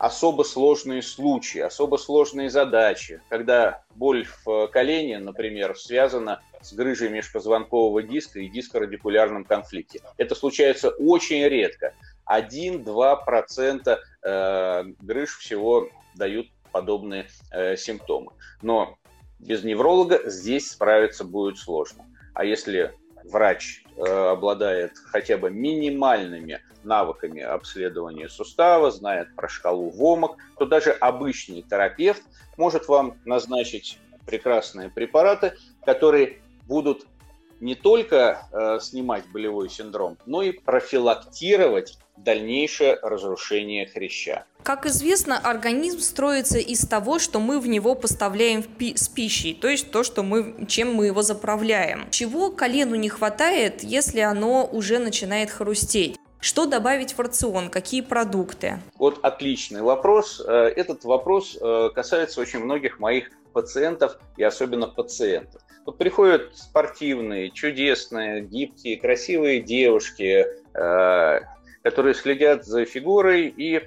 особо 0.00 0.44
сложные 0.44 1.02
случаи, 1.02 1.60
особо 1.60 1.98
сложные 1.98 2.48
задачи, 2.48 3.20
когда 3.28 3.84
боль 3.94 4.26
в 4.44 4.66
колене, 4.68 5.18
например, 5.18 5.76
связана 5.76 6.40
с 6.62 6.72
грыжей 6.72 7.10
межпозвонкового 7.10 8.02
диска 8.02 8.40
и 8.40 8.48
дискорадикулярном 8.48 9.44
конфликте. 9.44 10.00
Это 10.16 10.34
случается 10.34 10.88
очень 10.88 11.46
редко. 11.46 11.92
1-2% 12.26 13.98
э, 14.22 14.84
грыж 15.00 15.36
всего 15.36 15.90
дают 16.14 16.46
подобные 16.72 17.26
э, 17.52 17.76
симптомы. 17.76 18.32
Но 18.62 18.96
без 19.38 19.64
невролога 19.64 20.30
здесь 20.30 20.70
справиться 20.70 21.24
будет 21.24 21.58
сложно. 21.58 22.06
А 22.32 22.46
если 22.46 22.94
врач 23.24 23.84
э, 23.96 24.02
обладает 24.02 24.92
хотя 24.96 25.36
бы 25.36 25.50
минимальными 25.50 26.62
навыками 26.84 27.42
обследования 27.42 28.28
сустава, 28.28 28.90
знает 28.90 29.34
про 29.36 29.48
шкалу 29.48 29.90
ВОМОК, 29.90 30.36
то 30.58 30.66
даже 30.66 30.92
обычный 30.92 31.62
терапевт 31.62 32.22
может 32.56 32.88
вам 32.88 33.18
назначить 33.24 33.98
прекрасные 34.26 34.88
препараты, 34.90 35.54
которые 35.84 36.40
будут 36.66 37.06
не 37.60 37.74
только 37.74 38.46
э, 38.52 38.78
снимать 38.80 39.24
болевой 39.32 39.68
синдром, 39.68 40.16
но 40.26 40.42
и 40.42 40.52
профилактировать 40.52 41.98
дальнейшее 42.16 42.98
разрушение 43.02 43.86
хряща. 43.86 44.44
Как 44.62 44.86
известно, 44.86 45.38
организм 45.38 46.00
строится 46.00 46.58
из 46.58 46.86
того, 46.86 47.18
что 47.18 47.40
мы 47.40 47.60
в 47.60 47.66
него 47.66 47.94
поставляем 47.94 48.62
пи- 48.62 48.96
с 48.96 49.08
пищей, 49.08 49.54
то 49.54 49.68
есть 49.68 49.90
то, 49.90 50.02
что 50.02 50.22
мы, 50.22 50.66
чем 50.68 50.94
мы 50.94 51.06
его 51.06 51.22
заправляем. 51.22 52.10
Чего 52.10 52.50
колену 52.50 52.94
не 52.94 53.08
хватает, 53.08 53.82
если 53.82 54.20
оно 54.20 54.68
уже 54.70 54.98
начинает 54.98 55.50
хрустеть? 55.50 56.19
Что 56.40 56.64
добавить 56.64 57.12
в 57.12 57.20
рацион? 57.20 57.68
Какие 57.68 58.00
продукты? 58.00 58.78
Вот 58.96 59.22
отличный 59.22 59.82
вопрос. 59.82 60.42
Э, 60.46 60.72
этот 60.74 61.04
вопрос 61.04 61.58
э, 61.60 61.90
касается 61.94 62.40
очень 62.40 62.60
многих 62.60 62.98
моих 62.98 63.30
пациентов 63.52 64.18
и 64.38 64.42
особенно 64.42 64.86
пациентов. 64.86 65.60
Вот 65.84 65.98
приходят 65.98 66.56
спортивные, 66.56 67.50
чудесные, 67.50 68.40
гибкие, 68.40 68.98
красивые 68.98 69.60
девушки, 69.60 70.46
э, 70.72 71.40
которые 71.82 72.14
следят 72.14 72.64
за 72.64 72.84
фигурой 72.84 73.48
и 73.48 73.82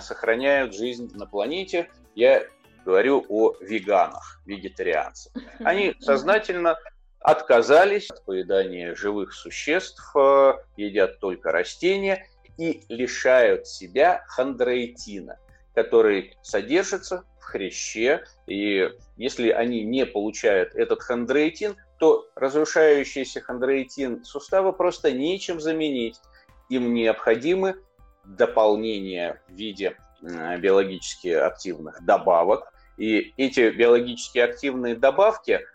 сохраняют 0.00 0.72
жизнь 0.72 1.10
на 1.14 1.26
планете. 1.26 1.90
Я 2.14 2.44
говорю 2.84 3.24
о 3.28 3.54
веганах, 3.60 4.40
вегетарианцах. 4.46 5.32
Они 5.58 5.96
сознательно 5.98 6.76
отказались 7.24 8.10
от 8.10 8.22
поедания 8.26 8.94
живых 8.94 9.32
существ, 9.32 10.14
э, 10.14 10.52
едят 10.76 11.18
только 11.20 11.52
растения 11.52 12.26
и 12.58 12.82
лишают 12.90 13.66
себя 13.66 14.22
хондроитина, 14.28 15.38
который 15.74 16.36
содержится 16.42 17.24
в 17.40 17.44
хряще, 17.44 18.24
и 18.46 18.90
если 19.16 19.48
они 19.48 19.84
не 19.84 20.04
получают 20.04 20.74
этот 20.74 21.02
хондроитин, 21.02 21.76
то 21.98 22.28
разрушающийся 22.34 23.40
хондроитин 23.40 24.22
сустава 24.22 24.72
просто 24.72 25.10
нечем 25.10 25.60
заменить. 25.60 26.20
Им 26.68 26.92
необходимы 26.92 27.76
дополнения 28.24 29.40
в 29.48 29.54
виде 29.54 29.96
биологически 30.20 31.28
активных 31.28 32.04
добавок, 32.04 32.70
и 32.98 33.32
эти 33.36 33.70
биологически 33.70 34.38
активные 34.38 34.94
добавки 34.94 35.52
э, 35.52 35.73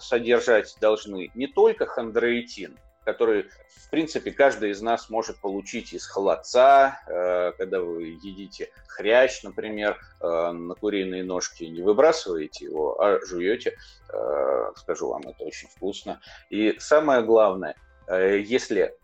содержать 0.00 0.76
должны 0.80 1.30
не 1.34 1.46
только 1.46 1.86
хондроитин, 1.86 2.78
который, 3.04 3.48
в 3.68 3.90
принципе, 3.90 4.30
каждый 4.30 4.70
из 4.70 4.80
нас 4.80 5.10
может 5.10 5.40
получить 5.40 5.92
из 5.92 6.06
холодца, 6.06 7.00
э, 7.06 7.52
когда 7.58 7.80
вы 7.80 8.18
едите 8.22 8.70
хрящ, 8.86 9.42
например, 9.42 9.98
э, 10.20 10.50
на 10.52 10.74
куриные 10.74 11.24
ножки, 11.24 11.64
не 11.64 11.82
выбрасываете 11.82 12.66
его, 12.66 13.00
а 13.00 13.18
жуете. 13.24 13.76
Э, 14.12 14.72
скажу 14.76 15.08
вам, 15.08 15.22
это 15.22 15.44
очень 15.44 15.68
вкусно. 15.68 16.20
И 16.50 16.76
самое 16.78 17.22
главное, 17.22 17.74
э, 18.08 18.40
если 18.40 18.94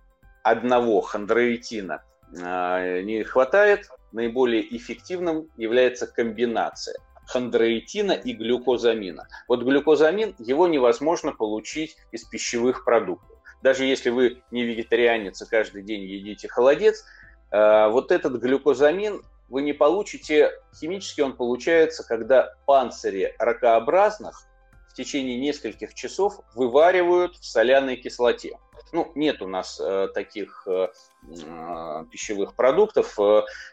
одного 0.42 1.00
хондроитина 1.00 2.02
э, 2.37 3.00
не 3.02 3.24
хватает, 3.24 3.88
наиболее 4.12 4.76
эффективным 4.76 5.50
является 5.57 6.07
комбинация 6.07 6.96
хондроитина 7.29 8.12
и 8.12 8.33
глюкозамина. 8.33 9.29
Вот 9.47 9.62
глюкозамин, 9.62 10.35
его 10.38 10.67
невозможно 10.67 11.33
получить 11.33 11.97
из 12.11 12.25
пищевых 12.25 12.85
продуктов. 12.85 13.38
Даже 13.62 13.85
если 13.85 14.11
вы 14.11 14.43
не 14.51 14.64
вегетарианец 14.64 15.43
и 15.43 15.47
каждый 15.47 15.83
день 15.83 16.03
едите 16.03 16.49
холодец, 16.49 17.05
э, 17.51 17.88
вот 17.88 18.12
этот 18.12 18.41
глюкозамин 18.41 19.23
вы 19.49 19.62
не 19.62 19.73
получите, 19.73 20.53
химически 20.79 21.21
он 21.21 21.37
получается, 21.37 22.07
когда 22.07 22.55
панцири 22.67 23.35
ракообразных 23.38 24.43
в 24.88 24.95
течение 24.95 25.38
нескольких 25.38 25.95
часов 25.95 26.41
вываривают 26.55 27.37
в 27.37 27.45
соляной 27.45 27.97
кислоте. 27.97 28.59
Ну, 28.92 29.12
нет 29.14 29.42
у 29.42 29.46
нас 29.46 29.79
э, 29.81 30.09
таких 30.14 30.66
э, 30.66 30.88
э, 31.29 32.05
пищевых 32.11 32.55
продуктов, 32.55 33.18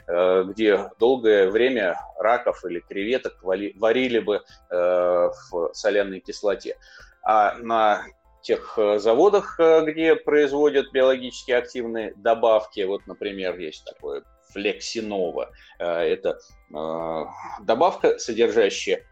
где 0.08 0.89
долгое 0.99 1.49
время 1.49 1.99
раков 2.17 2.65
или 2.65 2.80
креветок 2.80 3.41
вали, 3.43 3.73
варили 3.78 4.19
бы 4.19 4.43
в 4.69 5.69
соляной 5.73 6.19
кислоте. 6.19 6.78
А 7.23 7.56
на 7.60 8.04
тех 8.41 8.78
заводах, 8.97 9.60
где 9.60 10.15
производят 10.15 10.91
биологически 10.91 11.51
активные 11.51 12.13
добавки, 12.15 12.82
вот, 12.82 13.08
например, 13.08 13.58
есть 13.58 13.86
такое 13.86 14.23
флексинова, 14.54 15.51
это 15.80 16.39
добавка, 17.62 18.19
содержащая 18.19 19.04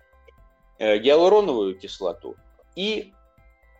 гиалуроновую 0.79 1.79
кислоту 1.79 2.35
и 2.75 3.13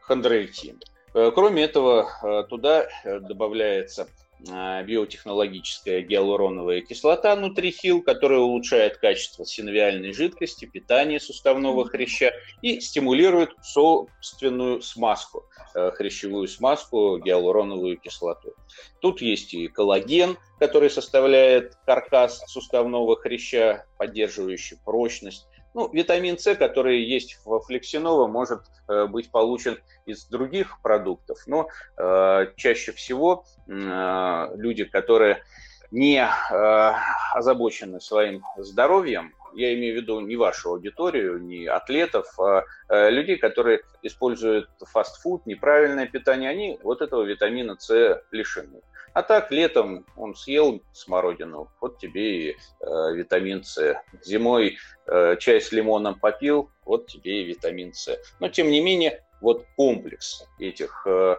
хондроитин. 0.02 0.80
Э, 1.14 1.32
кроме 1.34 1.64
этого, 1.64 2.10
э, 2.22 2.44
туда 2.50 2.88
э, 3.04 3.20
добавляется 3.20 4.08
биотехнологическая 4.46 6.02
гиалуроновая 6.02 6.82
кислота 6.82 7.34
нутрифил, 7.34 8.02
которая 8.04 8.40
улучшает 8.40 8.98
качество 8.98 9.46
синовиальной 9.46 10.12
жидкости, 10.12 10.66
питание 10.66 11.22
суставного 11.22 11.88
хряща 11.88 12.34
и 12.62 12.82
стимулирует 12.82 13.52
собственную 13.62 14.82
смазку, 14.82 15.46
хрящевую 15.74 16.50
смазку, 16.50 17.20
гиалуроновую 17.20 17.98
кислоту. 17.98 18.54
Тут 19.00 19.22
есть 19.22 19.54
и 19.54 19.70
коллаген, 19.70 20.36
который 20.60 20.90
составляет 20.90 21.78
каркас 21.86 22.44
суставного 22.48 23.16
хряща, 23.16 23.86
поддерживающий 23.98 24.78
прочность, 24.84 25.48
ну, 25.74 25.90
витамин 25.92 26.38
С, 26.38 26.56
который 26.56 27.04
есть 27.04 27.40
во 27.46 27.60
флексиново, 27.60 28.28
может 28.28 28.62
э, 28.88 29.06
быть 29.06 29.32
получен 29.32 29.80
из 30.06 30.26
других 30.26 30.80
продуктов, 30.82 31.40
но 31.48 31.68
э, 31.98 32.48
чаще 32.56 32.92
всего 32.92 33.46
э, 33.68 34.52
люди, 34.56 34.86
которые 34.86 35.44
не 35.92 36.18
э, 36.18 36.94
озабочены 37.34 38.02
своим 38.02 38.44
здоровьем, 38.58 39.34
я 39.56 39.74
имею 39.76 39.94
в 39.94 40.02
виду 40.02 40.20
не 40.20 40.36
вашу 40.36 40.72
аудиторию, 40.72 41.40
не 41.42 41.68
атлетов, 41.68 42.28
а 42.40 42.64
э, 42.90 43.10
людей, 43.12 43.38
которые 43.38 43.82
используют 44.02 44.70
фастфуд, 44.80 45.46
неправильное 45.46 46.08
питание, 46.08 46.50
они 46.50 46.80
вот 46.82 47.02
этого 47.02 47.24
витамина 47.24 47.78
С 47.80 48.22
лишены. 48.32 48.82
А 49.14 49.22
так, 49.22 49.52
летом 49.52 50.06
он 50.16 50.36
съел 50.36 50.82
смородину, 50.92 51.70
вот 51.80 52.00
тебе 52.00 52.50
и 52.50 52.52
э, 52.52 53.14
витамин 53.14 53.64
С. 53.64 53.96
Зимой 54.24 54.78
э, 55.06 55.36
чай 55.40 55.62
с 55.62 55.72
лимоном 55.72 56.20
попил, 56.20 56.72
вот 56.84 57.08
тебе 57.08 57.44
и 57.44 57.46
витамин 57.46 57.94
С. 57.94 58.18
Но, 58.40 58.50
тем 58.50 58.72
не 58.72 58.82
менее, 58.82 59.24
вот 59.40 59.68
комплекс 59.76 60.48
этих 60.58 61.06
э, 61.06 61.36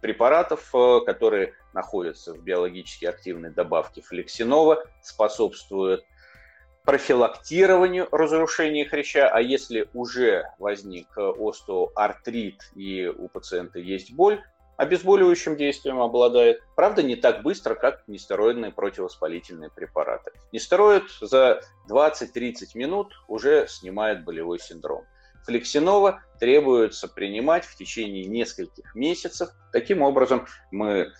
препаратов, 0.00 0.74
э, 0.74 1.00
которые 1.04 1.52
находятся 1.74 2.32
в 2.32 2.42
биологически 2.42 3.04
активной 3.04 3.50
добавке 3.50 4.00
флексинова, 4.00 4.82
способствуют 5.02 6.04
профилактированию 6.84 8.08
разрушения 8.10 8.86
хряща, 8.86 9.28
а 9.28 9.42
если 9.42 9.88
уже 9.92 10.44
возник 10.58 11.06
остеоартрит 11.18 12.70
и 12.74 13.06
у 13.06 13.28
пациента 13.28 13.78
есть 13.78 14.12
боль, 14.14 14.42
обезболивающим 14.80 15.56
действием 15.58 16.00
обладает. 16.00 16.62
Правда, 16.74 17.02
не 17.02 17.14
так 17.14 17.42
быстро, 17.42 17.74
как 17.74 18.02
нестероидные 18.08 18.72
противовоспалительные 18.72 19.68
препараты. 19.68 20.32
Нестероид 20.52 21.04
за 21.20 21.60
20-30 21.90 22.54
минут 22.76 23.12
уже 23.28 23.66
снимает 23.68 24.24
болевой 24.24 24.58
синдром. 24.58 25.04
Флексинова 25.44 26.22
требуется 26.38 27.08
принимать 27.08 27.66
в 27.66 27.76
течение 27.76 28.24
нескольких 28.24 28.94
месяцев. 28.94 29.50
Таким 29.70 30.00
образом, 30.00 30.46
мы 30.70 31.12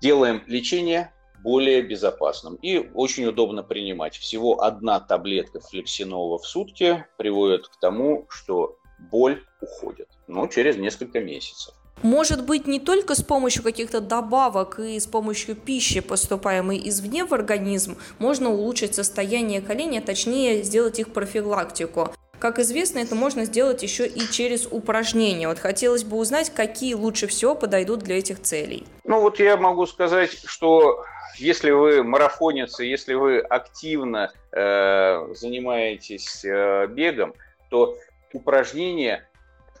делаем 0.00 0.42
лечение 0.46 1.12
более 1.42 1.82
безопасным 1.82 2.54
и 2.62 2.78
очень 2.94 3.26
удобно 3.26 3.62
принимать. 3.62 4.16
Всего 4.16 4.62
одна 4.62 5.00
таблетка 5.00 5.60
флексинова 5.60 6.38
в 6.38 6.46
сутки 6.46 7.04
приводит 7.18 7.68
к 7.68 7.78
тому, 7.78 8.26
что 8.30 8.78
боль 8.98 9.44
уходит, 9.60 10.08
но 10.26 10.46
через 10.46 10.78
несколько 10.78 11.20
месяцев. 11.20 11.74
Может 12.02 12.46
быть, 12.46 12.66
не 12.66 12.80
только 12.80 13.14
с 13.14 13.22
помощью 13.22 13.62
каких-то 13.62 14.00
добавок 14.00 14.78
и 14.78 14.98
с 14.98 15.06
помощью 15.06 15.54
пищи, 15.54 16.00
поступаемой 16.00 16.80
извне 16.88 17.26
в 17.26 17.34
организм, 17.34 17.98
можно 18.18 18.50
улучшить 18.50 18.94
состояние 18.94 19.60
коленей, 19.60 19.98
а 19.98 20.02
точнее 20.02 20.62
сделать 20.62 20.98
их 20.98 21.12
профилактику. 21.12 22.14
Как 22.38 22.58
известно, 22.58 23.00
это 23.00 23.14
можно 23.14 23.44
сделать 23.44 23.82
еще 23.82 24.06
и 24.06 24.20
через 24.30 24.66
упражнения. 24.66 25.46
Вот 25.46 25.58
хотелось 25.58 26.04
бы 26.04 26.16
узнать, 26.16 26.48
какие 26.48 26.94
лучше 26.94 27.26
всего 27.26 27.54
подойдут 27.54 28.00
для 28.00 28.16
этих 28.18 28.40
целей. 28.40 28.86
Ну 29.04 29.20
вот 29.20 29.38
я 29.38 29.58
могу 29.58 29.84
сказать, 29.84 30.30
что 30.46 31.04
если 31.36 31.70
вы 31.70 32.02
марафонец, 32.02 32.80
если 32.80 33.12
вы 33.12 33.40
активно 33.40 34.32
э, 34.52 35.34
занимаетесь 35.34 36.42
э, 36.46 36.86
бегом, 36.86 37.34
то 37.68 37.98
упражнения 38.32 39.28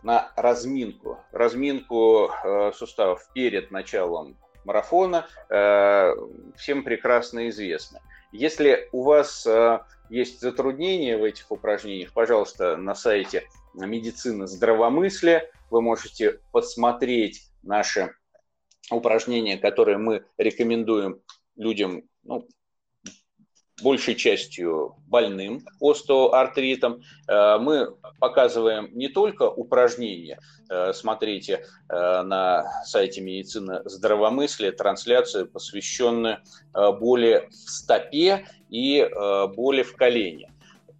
на 0.02 0.32
разминку, 0.36 1.18
разминку 1.32 2.30
э, 2.30 2.72
суставов 2.74 3.28
перед 3.34 3.70
началом 3.70 4.36
марафона 4.64 5.26
э, 5.48 6.14
всем 6.56 6.84
прекрасно 6.84 7.48
известно. 7.48 8.00
Если 8.32 8.88
у 8.92 9.02
вас 9.02 9.46
э, 9.46 9.80
есть 10.08 10.40
затруднения 10.40 11.16
в 11.16 11.24
этих 11.24 11.50
упражнениях, 11.50 12.12
пожалуйста, 12.12 12.76
на 12.76 12.94
сайте 12.94 13.48
медицины 13.74 14.46
здравомыслия 14.46 15.50
вы 15.70 15.82
можете 15.82 16.40
посмотреть 16.52 17.48
наши 17.62 18.14
упражнения, 18.90 19.56
которые 19.56 19.98
мы 19.98 20.24
рекомендуем 20.36 21.20
людям, 21.56 22.02
ну, 22.22 22.46
большей 23.82 24.14
частью 24.14 24.94
больным 25.06 25.66
остеоартритом. 25.80 27.02
Э, 27.26 27.58
мы 27.58 27.94
показываем 28.18 28.88
не 28.92 29.08
только 29.08 29.44
упражнения, 29.44 30.38
э, 30.68 30.92
смотрите 30.92 31.64
э, 31.88 32.22
на 32.22 32.64
сайте 32.84 33.20
медицины 33.20 33.82
здравомыслия 33.84 34.72
трансляцию, 34.72 35.46
посвященную 35.46 36.38
боли 36.72 37.48
в 37.50 37.54
стопе 37.54 38.46
и 38.68 39.08
боли 39.56 39.82
в 39.82 39.96
колене. 39.96 40.52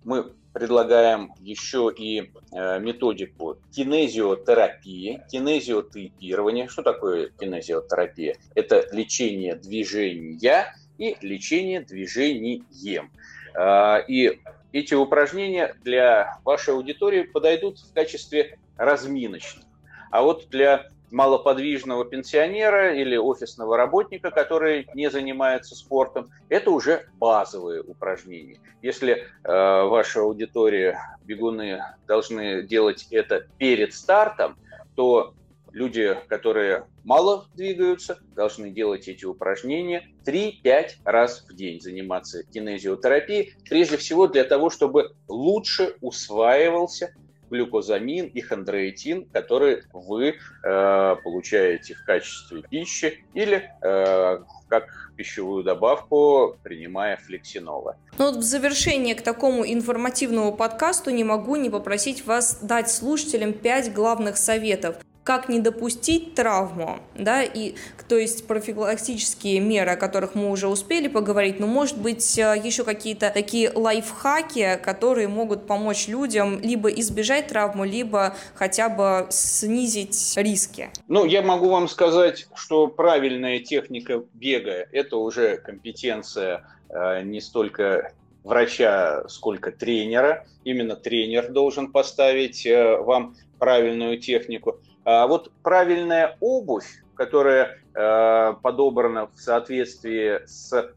Мы 0.04 0.32
предлагаем 0.52 1.32
еще 1.40 1.92
и 1.96 2.32
методику 2.52 3.58
кинезиотерапии, 3.72 5.22
кинезиотейпирования. 5.30 6.68
Что 6.68 6.82
такое 6.82 7.28
кинезиотерапия? 7.28 8.36
Это 8.54 8.88
лечение 8.92 9.54
движения 9.54 10.74
и 11.00 11.16
лечение 11.22 11.80
движением. 11.80 13.10
А, 13.54 13.96
и 14.06 14.38
эти 14.72 14.94
упражнения 14.94 15.74
для 15.82 16.38
вашей 16.44 16.74
аудитории 16.74 17.22
подойдут 17.22 17.80
в 17.80 17.92
качестве 17.92 18.58
разминочных. 18.76 19.64
А 20.10 20.22
вот 20.22 20.48
для 20.50 20.88
малоподвижного 21.10 22.04
пенсионера 22.04 22.94
или 22.94 23.16
офисного 23.16 23.76
работника, 23.76 24.30
который 24.30 24.86
не 24.94 25.10
занимается 25.10 25.74
спортом, 25.74 26.30
это 26.48 26.70
уже 26.70 27.08
базовые 27.18 27.82
упражнения. 27.82 28.60
Если 28.82 29.14
э, 29.14 29.26
ваша 29.42 30.20
аудитория, 30.20 31.16
бегуны, 31.24 31.82
должны 32.06 32.62
делать 32.62 33.08
это 33.10 33.46
перед 33.58 33.92
стартом, 33.94 34.56
то 34.94 35.34
люди, 35.72 36.16
которые 36.28 36.86
мало 37.04 37.46
двигаются, 37.54 38.18
должны 38.34 38.70
делать 38.70 39.08
эти 39.08 39.24
упражнения 39.24 40.08
3-5 40.24 40.90
раз 41.04 41.44
в 41.48 41.54
день, 41.54 41.80
заниматься 41.80 42.42
кинезиотерапией, 42.44 43.54
прежде 43.68 43.96
всего 43.96 44.26
для 44.26 44.44
того, 44.44 44.70
чтобы 44.70 45.14
лучше 45.28 45.94
усваивался 46.00 47.14
глюкозамин 47.50 48.26
и 48.26 48.40
хондроитин, 48.40 49.26
которые 49.26 49.82
вы 49.92 50.28
э, 50.28 51.16
получаете 51.22 51.94
в 51.94 52.04
качестве 52.04 52.62
пищи 52.62 53.24
или 53.34 53.70
э, 53.82 54.38
как 54.68 55.12
пищевую 55.16 55.64
добавку, 55.64 56.56
принимая 56.62 57.16
флексинола. 57.16 57.96
Ну 58.18 58.26
вот 58.26 58.36
в 58.36 58.42
завершение 58.42 59.14
к 59.14 59.22
такому 59.22 59.64
информативному 59.66 60.54
подкасту 60.54 61.10
не 61.10 61.24
могу 61.24 61.56
не 61.56 61.68
попросить 61.68 62.24
вас 62.24 62.60
дать 62.62 62.90
слушателям 62.90 63.52
пять 63.52 63.92
главных 63.92 64.36
советов 64.36 64.96
как 65.24 65.48
не 65.48 65.60
допустить 65.60 66.34
травму, 66.34 66.98
да, 67.14 67.42
и, 67.42 67.74
то 68.08 68.16
есть 68.16 68.46
профилактические 68.46 69.60
меры, 69.60 69.90
о 69.90 69.96
которых 69.96 70.34
мы 70.34 70.50
уже 70.50 70.66
успели 70.66 71.08
поговорить, 71.08 71.60
но, 71.60 71.66
может 71.66 71.98
быть, 71.98 72.38
э, 72.38 72.60
еще 72.62 72.84
какие-то 72.84 73.30
такие 73.30 73.70
лайфхаки, 73.70 74.80
которые 74.82 75.28
могут 75.28 75.66
помочь 75.66 76.08
людям 76.08 76.58
либо 76.60 76.88
избежать 76.88 77.48
травму, 77.48 77.84
либо 77.84 78.34
хотя 78.54 78.88
бы 78.88 79.26
снизить 79.30 80.32
риски? 80.36 80.90
Ну, 81.06 81.26
я 81.26 81.42
могу 81.42 81.68
вам 81.68 81.88
сказать, 81.88 82.48
что 82.54 82.86
правильная 82.88 83.60
техника 83.60 84.22
бега– 84.32 84.86
это 84.92 85.18
уже 85.18 85.58
компетенция 85.58 86.64
э, 86.88 87.22
не 87.24 87.40
столько 87.42 88.12
врача, 88.42 89.28
сколько 89.28 89.70
тренера. 89.70 90.46
Именно 90.64 90.96
тренер 90.96 91.50
должен 91.52 91.92
поставить 91.92 92.64
э, 92.64 92.96
вам 92.96 93.36
правильную 93.58 94.18
технику. 94.18 94.80
А 95.04 95.26
вот 95.26 95.50
правильная 95.62 96.36
обувь, 96.40 97.02
которая 97.14 97.78
э, 97.94 98.54
подобрана 98.62 99.26
в 99.26 99.36
соответствии 99.38 100.44
с 100.46 100.72
э, 100.72 100.92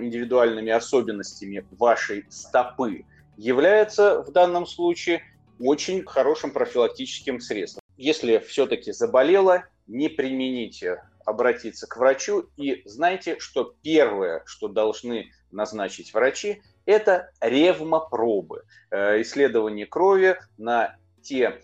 индивидуальными 0.00 0.70
особенностями 0.70 1.64
вашей 1.72 2.26
стопы, 2.28 3.04
является 3.36 4.22
в 4.22 4.32
данном 4.32 4.66
случае 4.66 5.22
очень 5.58 6.04
хорошим 6.04 6.50
профилактическим 6.50 7.40
средством. 7.40 7.82
Если 7.96 8.38
все-таки 8.38 8.92
заболело, 8.92 9.64
не 9.86 10.08
примените 10.08 11.02
обратиться 11.24 11.86
к 11.86 11.96
врачу 11.96 12.48
и 12.56 12.82
знайте, 12.86 13.38
что 13.38 13.74
первое, 13.82 14.42
что 14.46 14.68
должны 14.68 15.30
назначить 15.50 16.14
врачи, 16.14 16.62
это 16.86 17.30
ревмопробы, 17.40 18.64
э, 18.90 19.22
исследование 19.22 19.86
крови 19.86 20.38
на 20.58 20.96
те 21.22 21.60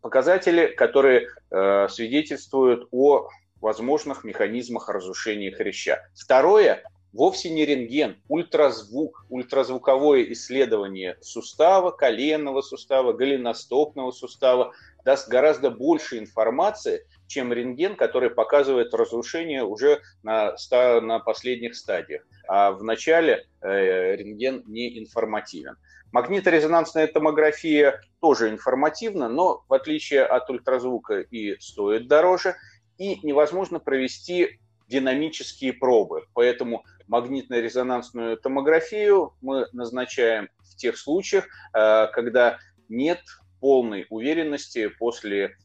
показатели, 0.00 0.66
которые 0.66 1.28
э, 1.50 1.88
свидетельствуют 1.88 2.88
о 2.90 3.28
возможных 3.60 4.24
механизмах 4.24 4.88
разрушения 4.88 5.52
хряща. 5.52 6.00
Второе 6.14 6.82
вовсе 7.12 7.50
не 7.50 7.66
рентген, 7.66 8.22
ультразвук, 8.28 9.26
ультразвуковое 9.28 10.24
исследование 10.32 11.16
сустава, 11.20 11.90
коленного 11.90 12.62
сустава, 12.62 13.12
голеностопного 13.12 14.12
сустава 14.12 14.72
даст 15.04 15.28
гораздо 15.28 15.70
больше 15.70 16.18
информации, 16.18 17.06
чем 17.26 17.52
рентген, 17.52 17.96
который 17.96 18.30
показывает 18.30 18.92
разрушение 18.94 19.64
уже 19.64 20.02
на, 20.22 20.54
на 21.00 21.18
последних 21.20 21.74
стадиях. 21.74 22.22
А 22.48 22.72
в 22.72 22.82
начале 22.82 23.46
э, 23.60 24.16
рентген 24.16 24.62
не 24.66 24.98
информативен. 24.98 25.76
Магниторезонансная 26.12 27.06
томография 27.06 28.00
тоже 28.20 28.50
информативна, 28.50 29.28
но 29.28 29.64
в 29.68 29.72
отличие 29.72 30.24
от 30.24 30.50
ультразвука 30.50 31.20
и 31.20 31.58
стоит 31.60 32.08
дороже, 32.08 32.56
и 32.98 33.18
невозможно 33.22 33.78
провести 33.78 34.58
динамические 34.88 35.72
пробы. 35.72 36.26
Поэтому 36.34 36.84
магнитно-резонансную 37.06 38.36
томографию 38.36 39.34
мы 39.40 39.66
назначаем 39.72 40.48
в 40.58 40.76
тех 40.76 40.98
случаях, 40.98 41.46
э, 41.72 42.08
когда 42.12 42.58
нет 42.88 43.20
полной 43.60 44.06
уверенности 44.10 44.88
после 44.88 45.56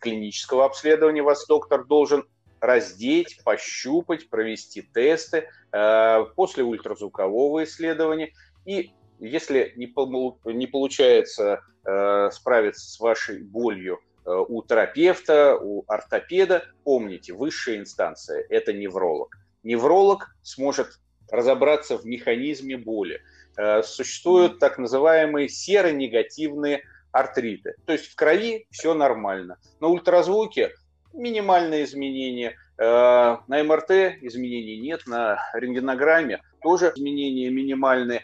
клинического 0.00 0.64
обследования 0.64 1.22
вас 1.22 1.46
доктор 1.46 1.84
должен 1.84 2.24
раздеть, 2.60 3.40
пощупать, 3.44 4.28
провести 4.28 4.82
тесты 4.82 5.48
э, 5.72 6.24
после 6.36 6.62
ультразвукового 6.62 7.64
исследования. 7.64 8.32
И 8.66 8.92
если 9.20 9.72
не, 9.76 9.86
не 10.52 10.66
получается 10.66 11.60
э, 11.84 12.30
справиться 12.32 12.90
с 12.90 12.98
вашей 12.98 13.42
болью 13.42 14.00
э, 14.24 14.30
у 14.30 14.62
терапевта, 14.62 15.56
у 15.56 15.84
ортопеда, 15.86 16.64
помните, 16.84 17.32
высшая 17.32 17.78
инстанция– 17.78 18.44
это 18.48 18.72
невролог. 18.72 19.36
Невролог 19.62 20.34
сможет 20.42 20.98
разобраться 21.30 21.98
в 21.98 22.04
механизме 22.04 22.76
боли. 22.76 23.20
Э, 23.56 23.82
существуют 23.82 24.58
так 24.58 24.78
называемые 24.78 25.48
серонегативные 25.48 26.82
артриты. 27.12 27.74
То 27.86 27.92
есть 27.92 28.06
в 28.06 28.14
крови 28.14 28.66
все 28.70 28.94
нормально. 28.94 29.58
На 29.80 29.88
ультразвуке 29.88 30.72
минимальные 31.12 31.84
изменения. 31.84 32.56
Э, 32.78 33.36
на 33.46 33.62
МРТ 33.62 33.90
изменений 34.22 34.78
нет, 34.78 35.06
на 35.06 35.38
рентгенограмме 35.54 36.40
тоже 36.62 36.92
изменения 36.96 37.50
минимальные. 37.50 38.22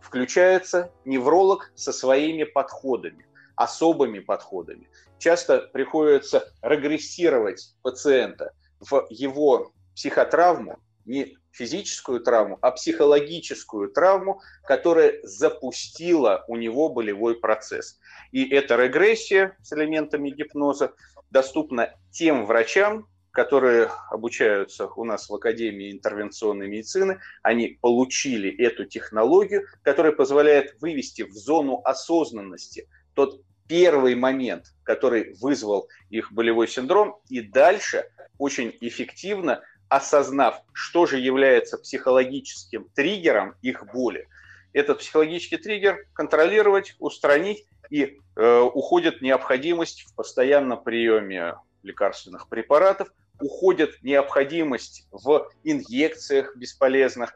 Включается 0.00 0.90
невролог 1.04 1.72
со 1.74 1.92
своими 1.92 2.44
подходами, 2.44 3.26
особыми 3.56 4.20
подходами. 4.20 4.88
Часто 5.18 5.60
приходится 5.72 6.52
регрессировать 6.62 7.74
пациента 7.82 8.52
в 8.80 9.06
его 9.10 9.72
психотравму, 9.94 10.78
не 11.04 11.36
физическую 11.50 12.20
травму, 12.20 12.58
а 12.60 12.70
психологическую 12.70 13.90
травму, 13.90 14.40
которая 14.64 15.18
запустила 15.24 16.44
у 16.46 16.56
него 16.56 16.88
болевой 16.88 17.40
процесс. 17.40 17.98
И 18.30 18.48
эта 18.48 18.76
регрессия 18.76 19.56
с 19.62 19.72
элементами 19.72 20.30
гипноза 20.30 20.92
доступна 21.30 21.94
тем 22.10 22.46
врачам, 22.46 23.08
которые 23.38 23.88
обучаются 24.10 24.88
у 24.88 25.04
нас 25.04 25.28
в 25.28 25.34
Академии 25.36 25.92
интервенционной 25.92 26.66
медицины, 26.66 27.20
они 27.44 27.78
получили 27.80 28.50
эту 28.50 28.84
технологию, 28.84 29.64
которая 29.84 30.10
позволяет 30.10 30.74
вывести 30.80 31.22
в 31.22 31.30
зону 31.34 31.80
осознанности 31.84 32.88
тот 33.14 33.40
первый 33.68 34.16
момент, 34.16 34.74
который 34.82 35.36
вызвал 35.40 35.88
их 36.10 36.32
болевой 36.32 36.66
синдром, 36.66 37.20
и 37.28 37.40
дальше 37.40 38.10
очень 38.38 38.76
эффективно 38.80 39.62
осознав, 39.88 40.60
что 40.72 41.06
же 41.06 41.20
является 41.20 41.78
психологическим 41.78 42.88
триггером 42.92 43.54
их 43.62 43.86
боли, 43.92 44.26
этот 44.72 44.98
психологический 44.98 45.58
триггер 45.58 46.08
контролировать, 46.12 46.96
устранить, 46.98 47.66
и 47.88 48.18
э, 48.34 48.60
уходит 48.62 49.22
необходимость 49.22 50.06
в 50.08 50.16
постоянном 50.16 50.82
приеме 50.82 51.54
лекарственных 51.84 52.48
препаратов, 52.48 53.12
уходит 53.40 54.02
необходимость 54.02 55.06
в 55.10 55.48
инъекциях 55.64 56.56
бесполезных, 56.56 57.34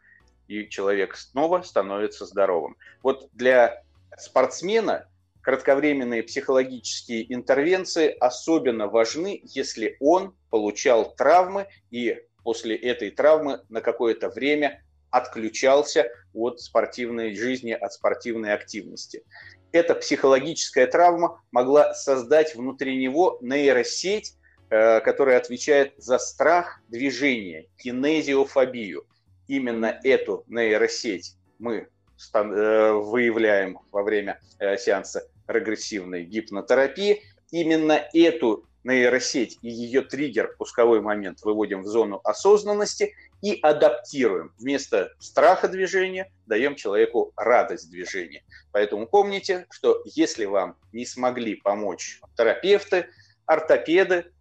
и 0.48 0.68
человек 0.68 1.16
снова 1.16 1.62
становится 1.62 2.26
здоровым. 2.26 2.76
Вот 3.02 3.28
для 3.32 3.82
спортсмена 4.18 5.08
кратковременные 5.40 6.22
психологические 6.22 7.32
интервенции 7.32 8.14
особенно 8.20 8.86
важны, 8.86 9.40
если 9.44 9.96
он 10.00 10.34
получал 10.50 11.14
травмы 11.14 11.66
и 11.90 12.18
после 12.44 12.76
этой 12.76 13.10
травмы 13.10 13.62
на 13.68 13.80
какое-то 13.80 14.28
время 14.30 14.82
отключался 15.10 16.06
от 16.32 16.60
спортивной 16.60 17.34
жизни, 17.34 17.72
от 17.72 17.92
спортивной 17.92 18.54
активности. 18.54 19.24
Эта 19.72 19.94
психологическая 19.94 20.86
травма 20.86 21.42
могла 21.50 21.94
создать 21.94 22.54
внутри 22.54 22.96
него 22.96 23.38
нейросеть, 23.40 24.34
э, 24.72 25.00
которая 25.00 25.36
отвечает 25.36 25.92
за 25.98 26.18
страх 26.18 26.80
движения, 26.88 27.66
кинезиофобию. 27.76 29.04
Именно 29.46 30.00
эту 30.02 30.44
нейросеть 30.48 31.36
мы 31.58 31.88
э, 32.34 32.92
выявляем 32.92 33.78
во 33.90 34.02
время 34.02 34.40
э, 34.58 34.78
сеанса 34.78 35.28
регрессивной 35.46 36.24
гипнотерапии. 36.24 37.22
Именно 37.50 38.08
эту 38.14 38.64
нейросеть 38.82 39.58
и 39.60 39.68
ее 39.68 40.00
триггер, 40.00 40.56
пусковой 40.56 41.02
момент, 41.02 41.42
выводим 41.42 41.82
в 41.82 41.86
зону 41.86 42.22
осознанности 42.24 43.14
и 43.42 43.58
адаптируем. 43.60 44.54
Вместо 44.58 45.12
страха 45.18 45.68
движения 45.68 46.32
даем 46.46 46.76
человеку 46.76 47.32
радость 47.36 47.90
движения. 47.90 48.42
Поэтому 48.72 49.06
помните, 49.06 49.66
что 49.70 50.02
если 50.06 50.46
вам 50.46 50.76
не 50.92 51.04
смогли 51.04 51.56
помочь 51.56 52.20
терапевты, 52.36 53.08
ортопеды, 53.44 54.32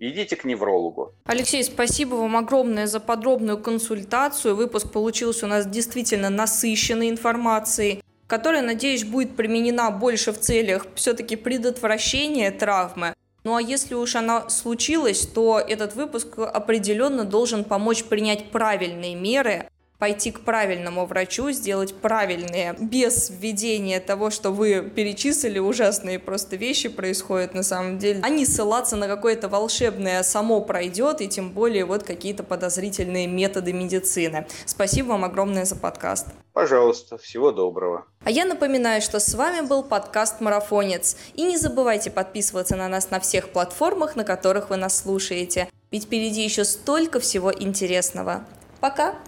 идите 0.00 0.34
к 0.34 0.44
неврологу. 0.44 1.12
Алексей, 1.24 1.62
спасибо 1.62 2.16
вам 2.16 2.36
огромное 2.36 2.88
за 2.88 2.98
подробную 2.98 3.58
консультацию. 3.58 4.56
Выпуск 4.56 4.90
получился 4.90 5.46
у 5.46 5.48
нас 5.48 5.66
действительно 5.66 6.30
насыщенной 6.30 7.10
информацией 7.10 8.02
которая, 8.30 8.62
надеюсь, 8.62 9.04
будет 9.04 9.34
применена 9.34 9.90
больше 9.90 10.32
в 10.32 10.38
целях 10.38 10.86
все-таки 10.94 11.34
предотвращения 11.34 12.52
травмы. 12.52 13.12
Ну 13.42 13.56
а 13.56 13.60
если 13.60 13.94
уж 13.94 14.14
она 14.14 14.48
случилась, 14.48 15.26
то 15.26 15.58
этот 15.58 15.96
выпуск 15.96 16.38
определенно 16.38 17.24
должен 17.24 17.64
помочь 17.64 18.04
принять 18.04 18.50
правильные 18.52 19.16
меры, 19.16 19.68
пойти 20.00 20.32
к 20.32 20.40
правильному 20.40 21.06
врачу, 21.06 21.52
сделать 21.52 21.94
правильные, 21.94 22.74
без 22.80 23.30
введения 23.30 24.00
того, 24.00 24.30
что 24.30 24.50
вы 24.50 24.82
перечислили, 24.82 25.58
ужасные 25.58 26.18
просто 26.18 26.56
вещи 26.56 26.88
происходят 26.88 27.54
на 27.54 27.62
самом 27.62 27.98
деле, 27.98 28.20
а 28.24 28.30
не 28.30 28.46
ссылаться 28.46 28.96
на 28.96 29.06
какое-то 29.06 29.48
волшебное 29.48 30.22
само 30.22 30.62
пройдет, 30.62 31.20
и 31.20 31.28
тем 31.28 31.50
более 31.50 31.84
вот 31.84 32.02
какие-то 32.02 32.42
подозрительные 32.42 33.26
методы 33.26 33.74
медицины. 33.74 34.46
Спасибо 34.64 35.08
вам 35.08 35.24
огромное 35.24 35.66
за 35.66 35.76
подкаст. 35.76 36.28
Пожалуйста, 36.54 37.18
всего 37.18 37.52
доброго. 37.52 38.06
А 38.24 38.30
я 38.30 38.46
напоминаю, 38.46 39.02
что 39.02 39.20
с 39.20 39.34
вами 39.34 39.60
был 39.66 39.82
подкаст 39.82 40.40
«Марафонец». 40.40 41.16
И 41.34 41.42
не 41.42 41.58
забывайте 41.58 42.10
подписываться 42.10 42.74
на 42.74 42.88
нас 42.88 43.10
на 43.10 43.20
всех 43.20 43.50
платформах, 43.50 44.16
на 44.16 44.24
которых 44.24 44.70
вы 44.70 44.76
нас 44.76 44.98
слушаете. 44.98 45.68
Ведь 45.90 46.04
впереди 46.04 46.42
еще 46.42 46.64
столько 46.64 47.20
всего 47.20 47.52
интересного. 47.52 48.44
Пока! 48.80 49.20